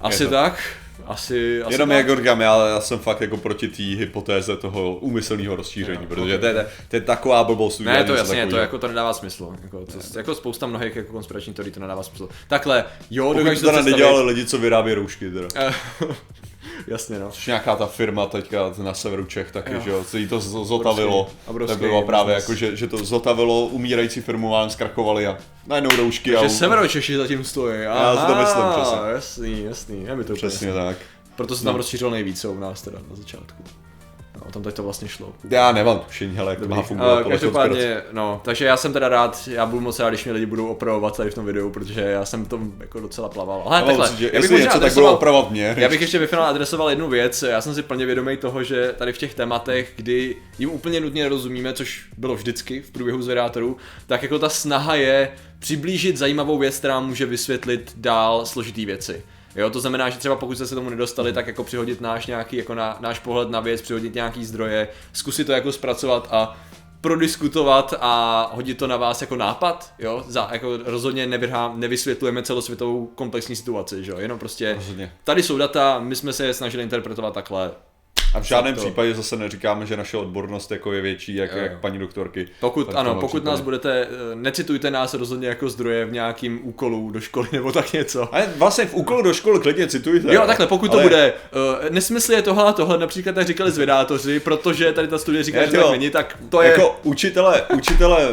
asi 0.00 0.26
tak. 0.26 0.62
Asi, 1.06 1.62
asi 1.62 1.74
Jenom 1.74 1.88
tak. 1.88 2.08
jak 2.08 2.18
říkám, 2.18 2.40
já, 2.40 2.66
já 2.66 2.80
jsem 2.80 2.98
fakt 2.98 3.20
jako 3.20 3.36
proti 3.36 3.68
té 3.68 3.82
hypotéze 3.82 4.56
toho 4.56 4.94
úmyslného 4.94 5.56
rozšíření, 5.56 5.98
no, 6.02 6.06
protože 6.06 6.38
to, 6.38 6.46
je, 6.46 6.66
to 6.88 6.96
je 6.96 7.00
taková 7.00 7.44
blbost. 7.44 7.78
Ne, 7.80 8.04
to 8.04 8.14
jasně, 8.14 8.46
to 8.46 8.56
jako 8.56 8.78
to 8.78 8.88
nedává 8.88 9.12
smysl. 9.14 9.52
Jako, 9.62 9.86
to, 9.86 10.18
jako 10.18 10.34
spousta 10.34 10.66
mnohých 10.66 10.96
jako 10.96 11.12
konspirační 11.12 11.54
teorií 11.54 11.72
to 11.72 11.80
nedává 11.80 12.02
smysl. 12.02 12.28
Takhle, 12.48 12.84
jo, 13.10 13.32
dokážu 13.32 13.60
to 13.60 13.66
teda 13.66 13.82
nedělali 13.82 14.24
lidi, 14.24 14.46
co 14.46 14.58
vyrábí 14.58 14.94
roušky 14.94 15.30
teda. 15.30 15.48
Jasně, 16.86 17.18
no. 17.18 17.30
Což 17.30 17.46
nějaká 17.46 17.76
ta 17.76 17.86
firma 17.86 18.26
teďka 18.26 18.72
na 18.82 18.94
severu 18.94 19.24
Čech 19.24 19.50
taky, 19.52 19.74
jo. 19.74 19.80
že 19.84 19.90
jo, 19.90 20.04
co 20.04 20.16
jí 20.16 20.28
to 20.28 20.40
zotavilo. 20.40 21.30
Obrovský, 21.46 21.76
to 21.76 21.80
bylo 21.80 22.02
právě 22.02 22.34
jako, 22.34 22.54
že, 22.54 22.76
že 22.76 22.86
to 22.86 23.04
zotavilo 23.04 23.66
umírající 23.66 24.20
firmu 24.20 24.56
a 24.56 24.68
zkrachovali 24.68 25.26
a 25.26 25.38
najednou 25.66 25.90
roušky. 25.96 26.30
Takže 26.30 26.46
a... 26.46 26.48
severočeši 26.48 27.16
zatím 27.16 27.44
stojí. 27.44 27.86
Aha, 27.86 28.02
já 28.02 28.20
si 28.20 28.26
to 28.26 28.40
myslím 28.40 28.64
přesně. 28.72 28.98
Jasný, 29.12 29.64
jasný, 29.64 30.04
je 30.04 30.16
mi 30.16 30.24
to 30.24 30.34
Přesně 30.34 30.72
tak. 30.72 30.96
Proto 31.36 31.56
se 31.56 31.64
tam 31.64 31.72
no. 31.72 31.76
rozšířil 31.76 32.10
nejvíce 32.10 32.48
u 32.48 32.58
nás 32.58 32.82
teda 32.82 32.98
na 33.10 33.16
začátku. 33.16 33.62
No, 34.36 34.42
o 34.48 34.52
tom 34.52 34.62
teď 34.62 34.74
to 34.74 34.82
vlastně 34.82 35.08
šlo. 35.08 35.32
Já 35.50 35.72
nemám 35.72 35.98
tušení, 35.98 36.38
ale 36.38 36.52
jak 36.52 36.60
to 36.60 36.68
má 36.68 36.82
fungovat. 36.82 37.26
Uh, 37.26 37.30
každopádně, 37.30 38.02
no, 38.12 38.40
takže 38.44 38.64
já 38.64 38.76
jsem 38.76 38.92
teda 38.92 39.08
rád, 39.08 39.48
já 39.52 39.66
budu 39.66 39.80
moc 39.80 39.98
rád, 39.98 40.08
když 40.08 40.24
mě 40.24 40.32
lidi 40.32 40.46
budou 40.46 40.66
opravovat 40.66 41.16
tady 41.16 41.30
v 41.30 41.34
tom 41.34 41.44
videu, 41.44 41.70
protože 41.70 42.00
já 42.00 42.24
jsem 42.24 42.46
tom 42.46 42.72
jako 42.80 43.00
docela 43.00 43.28
plaval. 43.28 43.62
Ale 43.66 43.80
no, 43.80 43.86
takhle, 43.86 44.10
já 44.32 44.40
bych 44.40 44.50
něco, 44.50 44.80
tak 44.80 44.94
bylo 44.94 45.14
opravovat 45.14 45.50
mě. 45.50 45.74
Já 45.78 45.88
bych 45.88 46.00
ještě 46.00 46.18
ve 46.18 46.26
finále 46.26 46.48
adresoval 46.48 46.90
jednu 46.90 47.08
věc, 47.08 47.42
já 47.42 47.60
jsem 47.60 47.74
si 47.74 47.82
plně 47.82 48.06
vědomý 48.06 48.36
toho, 48.36 48.62
že 48.62 48.94
tady 48.98 49.12
v 49.12 49.18
těch 49.18 49.34
tématech, 49.34 49.92
kdy 49.96 50.36
jim 50.58 50.70
úplně 50.70 51.00
nutně 51.00 51.22
nerozumíme, 51.22 51.72
což 51.72 52.08
bylo 52.16 52.34
vždycky 52.34 52.80
v 52.80 52.90
průběhu 52.90 53.22
zvědátorů, 53.22 53.76
tak 54.06 54.22
jako 54.22 54.38
ta 54.38 54.48
snaha 54.48 54.94
je 54.94 55.30
přiblížit 55.58 56.16
zajímavou 56.16 56.58
věc, 56.58 56.78
která 56.78 57.00
může 57.00 57.26
vysvětlit 57.26 57.92
dál 57.96 58.46
složitý 58.46 58.86
věci. 58.86 59.22
Jo, 59.58 59.70
to 59.70 59.80
znamená, 59.80 60.10
že 60.10 60.18
třeba 60.18 60.36
pokud 60.36 60.54
jste 60.54 60.66
se 60.66 60.74
tomu 60.74 60.90
nedostali, 60.90 61.32
tak 61.32 61.46
jako 61.46 61.64
přihodit 61.64 62.00
náš 62.00 62.26
nějaký, 62.26 62.56
jako 62.56 62.74
na, 62.74 62.96
náš 63.00 63.18
pohled 63.18 63.50
na 63.50 63.60
věc, 63.60 63.82
přihodit 63.82 64.14
nějaký 64.14 64.44
zdroje, 64.44 64.88
zkusit 65.12 65.44
to 65.44 65.52
jako 65.52 65.72
zpracovat 65.72 66.28
a 66.30 66.56
prodiskutovat 67.00 67.94
a 68.00 68.50
hodit 68.54 68.78
to 68.78 68.86
na 68.86 68.96
vás 68.96 69.20
jako 69.20 69.36
nápad, 69.36 69.94
jo, 69.98 70.24
za, 70.28 70.48
jako 70.52 70.76
rozhodně 70.84 71.26
nevrhá, 71.26 71.72
nevysvětlujeme 71.76 72.42
celosvětovou 72.42 73.06
komplexní 73.06 73.56
situaci, 73.56 74.04
že 74.04 74.10
jo, 74.10 74.18
jenom 74.18 74.38
prostě, 74.38 74.74
rozhodně. 74.74 75.12
tady 75.24 75.42
jsou 75.42 75.58
data, 75.58 76.00
my 76.00 76.16
jsme 76.16 76.32
se 76.32 76.46
je 76.46 76.54
snažili 76.54 76.82
interpretovat 76.82 77.34
takhle, 77.34 77.70
a 78.34 78.40
v 78.40 78.44
žádném 78.44 78.74
to... 78.74 78.80
případě 78.80 79.14
zase 79.14 79.36
neříkáme, 79.36 79.86
že 79.86 79.96
naše 79.96 80.16
odbornost 80.16 80.70
jako 80.70 80.92
je 80.92 81.00
větší, 81.00 81.34
jak, 81.34 81.52
jo. 81.52 81.58
jak 81.58 81.80
paní 81.80 81.98
doktorky. 81.98 82.46
Pokud, 82.60 82.94
ano, 82.94 83.14
pokud 83.14 83.44
nás 83.44 83.60
budete, 83.60 84.02
eh, 84.02 84.34
necitujte 84.34 84.90
nás 84.90 85.14
rozhodně 85.14 85.48
jako 85.48 85.68
zdroje 85.68 86.04
v 86.04 86.12
nějakým 86.12 86.60
úkolu 86.62 87.10
do 87.10 87.20
školy 87.20 87.48
nebo 87.52 87.72
tak 87.72 87.92
něco. 87.92 88.34
Ale 88.34 88.46
vlastně 88.56 88.86
v 88.86 88.94
úkolu 88.94 89.22
do 89.22 89.34
školy 89.34 89.60
klidně 89.60 89.86
citujte. 89.86 90.34
Jo, 90.34 90.42
takhle, 90.46 90.66
pokud 90.66 90.90
ale... 90.90 91.02
to 91.02 91.08
bude, 91.08 91.32
uh, 91.82 91.90
nesmysl 91.90 92.32
je 92.32 92.42
tohle 92.42 92.64
a 92.64 92.72
tohle, 92.72 92.98
například 92.98 93.34
tak 93.34 93.46
říkali 93.46 93.70
zvědátoři, 93.70 94.40
protože 94.40 94.92
tady 94.92 95.08
ta 95.08 95.18
studie 95.18 95.44
říká, 95.44 95.60
ne, 95.60 95.66
že 95.66 95.78
to 95.78 95.92
není, 95.92 96.10
tak 96.10 96.38
to 96.48 96.62
je... 96.62 96.70
Jako 96.70 96.96
učitele, 97.02 97.62
učitele 97.74 98.28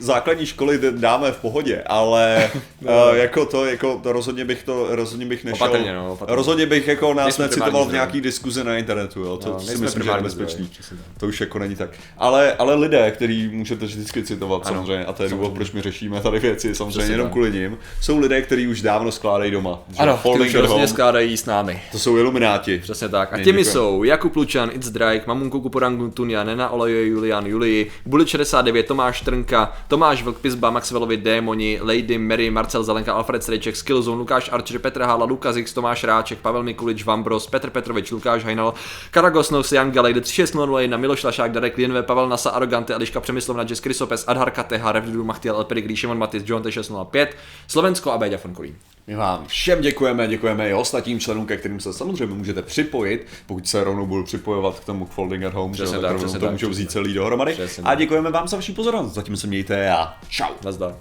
základní 0.00 0.46
školy 0.46 0.80
dáme 0.90 1.32
v 1.32 1.36
pohodě, 1.36 1.82
ale 1.86 2.50
no. 2.80 3.10
uh, 3.10 3.16
jako 3.16 3.46
to, 3.46 3.64
jako 3.64 4.00
to 4.02 4.12
rozhodně 4.12 4.44
bych 4.44 4.62
to, 4.62 4.86
rozhodně 4.90 5.26
bych 5.26 5.44
nešel. 5.44 5.66
Opatrně, 5.66 5.94
no, 5.94 6.12
opatrně. 6.12 6.36
Rozhodně 6.36 6.66
bych 6.66 6.88
jako 6.88 7.14
nás 7.14 7.38
necitoval 7.38 7.84
v 7.84 7.92
nějaký 7.92 8.20
diskuzi 8.20 8.64
na 8.64 8.76
internetu, 8.76 9.20
jo, 9.20 9.36
to 9.36 9.48
no, 9.48 9.60
si 9.60 9.78
myslím, 9.78 10.02
že 10.02 10.10
je 10.10 10.22
bezpečný. 10.22 10.70
To 11.18 11.26
už 11.26 11.40
jako 11.40 11.58
není 11.58 11.76
tak. 11.76 11.90
Ale, 12.18 12.52
ale 12.52 12.74
lidé, 12.74 13.10
který 13.10 13.48
můžete 13.48 13.86
vždycky 13.86 14.22
citovat 14.22 14.66
ano, 14.66 14.76
samozřejmě, 14.76 15.04
a 15.04 15.12
to 15.12 15.22
je 15.22 15.28
důvod, 15.28 15.52
proč 15.52 15.72
my 15.72 15.82
řešíme 15.82 16.20
tady 16.20 16.38
věci, 16.38 16.74
samozřejmě 16.74 17.12
jenom 17.14 17.30
kvůli 17.30 17.50
nim, 17.50 17.78
jsou 18.00 18.18
lidé, 18.18 18.42
kteří 18.42 18.68
už 18.68 18.82
dávno 18.82 19.12
skládají 19.12 19.50
doma. 19.50 19.78
Ano, 19.98 20.20
kteří 20.36 20.58
už 20.58 20.90
skládají 20.90 21.36
s 21.36 21.46
námi. 21.46 21.82
To 21.92 21.98
jsou 21.98 22.16
ilumináti. 22.16 22.78
Přesně 22.78 23.08
tak. 23.08 23.32
A 23.32 23.42
těmi 23.42 23.64
jsou 23.64 24.04
Jakub 24.04 24.36
Lučan, 24.36 24.70
It's 24.72 24.88
Drake, 24.90 25.24
Mamunku 25.26 25.60
Kuporangu 25.60 26.10
Tunia, 26.10 26.44
Nena 26.44 26.70
Oleje, 26.70 27.06
Julian 27.06 27.46
Julii, 27.46 27.90
Bulit 28.06 28.28
69, 28.28 28.86
Tomáš 28.86 29.20
Trnka, 29.20 29.72
Tomáš 29.88 30.22
Vlkpizba, 30.22 30.70
Maxwellovi 30.70 31.16
Démoni, 31.16 31.78
Lady 31.82 32.18
Mary, 32.18 32.50
Marcel 32.50 32.82
Zelenka, 32.82 33.12
Alfred 33.12 33.42
Strejček, 33.42 33.76
Skillzone, 33.76 34.18
Lukáš 34.18 34.48
Archer, 34.52 34.78
Petr 34.78 35.02
Hála, 35.02 35.24
Lukas 35.24 35.56
X, 35.56 35.72
Tomáš 35.72 36.04
Ráček, 36.04 36.38
Pavel 36.38 36.62
Mikulič, 36.62 37.04
Vambros, 37.04 37.46
Petr 37.46 37.70
Petrovič, 37.70 38.10
Lukáš 38.10 38.44
Hajnal, 38.44 38.74
Karagosnos, 39.10 39.72
Jan 39.72 39.90
Galej, 39.90 40.14
3601, 40.14 40.96
Miloš 40.96 41.24
Lašák, 41.24 41.52
Darek 41.52 41.76
Lienve, 41.76 42.02
Pavel 42.02 42.28
Nasa, 42.28 42.50
Arogante, 42.50 42.94
Eliška 42.94 43.20
Přemyslovna, 43.20 43.62
Jess 43.68 43.80
Krysopes, 43.80 44.24
Adhar 44.26 44.50
Kateha, 44.50 44.92
Revdu, 44.92 45.24
Machtiel, 45.24 45.54
Elperik, 45.54 45.96
Šimon 45.96 46.18
Matis, 46.18 46.42
John 46.46 46.62
T605, 46.62 47.28
Slovensko 47.66 48.12
a 48.12 48.18
Béďa 48.18 48.38
Fonkolín. 48.38 48.74
My 49.06 49.14
vám 49.14 49.46
všem 49.46 49.80
děkujeme, 49.80 50.28
děkujeme 50.28 50.70
i 50.70 50.74
ostatním 50.74 51.20
členům, 51.20 51.46
ke 51.46 51.56
kterým 51.56 51.80
se 51.80 51.92
samozřejmě 51.92 52.34
můžete 52.34 52.62
připojit, 52.62 53.26
pokud 53.46 53.68
se 53.68 53.84
rovnou 53.84 54.06
budu 54.06 54.24
připojovat 54.24 54.80
k 54.80 54.84
tomu 54.84 55.06
Folding 55.06 55.44
at 55.44 55.54
Home, 55.54 55.72
přesně 55.72 55.96
že 55.96 56.02
tak, 56.02 56.12
rovnou 56.12 56.32
to 56.32 56.38
tak, 56.38 56.50
můžou 56.50 56.68
vzít 56.68 56.90
celý 56.90 57.14
dohromady. 57.14 57.52
Přesně 57.52 57.84
a 57.84 57.94
děkujeme 57.94 58.30
vám 58.30 58.48
za 58.48 58.56
vaši 58.56 58.72
pozornost. 58.72 59.14
Zatím 59.14 59.36
se 59.36 59.46
mějte 59.46 59.90
a 59.90 60.14
čau. 60.28 60.54
Nazdar. 60.64 60.96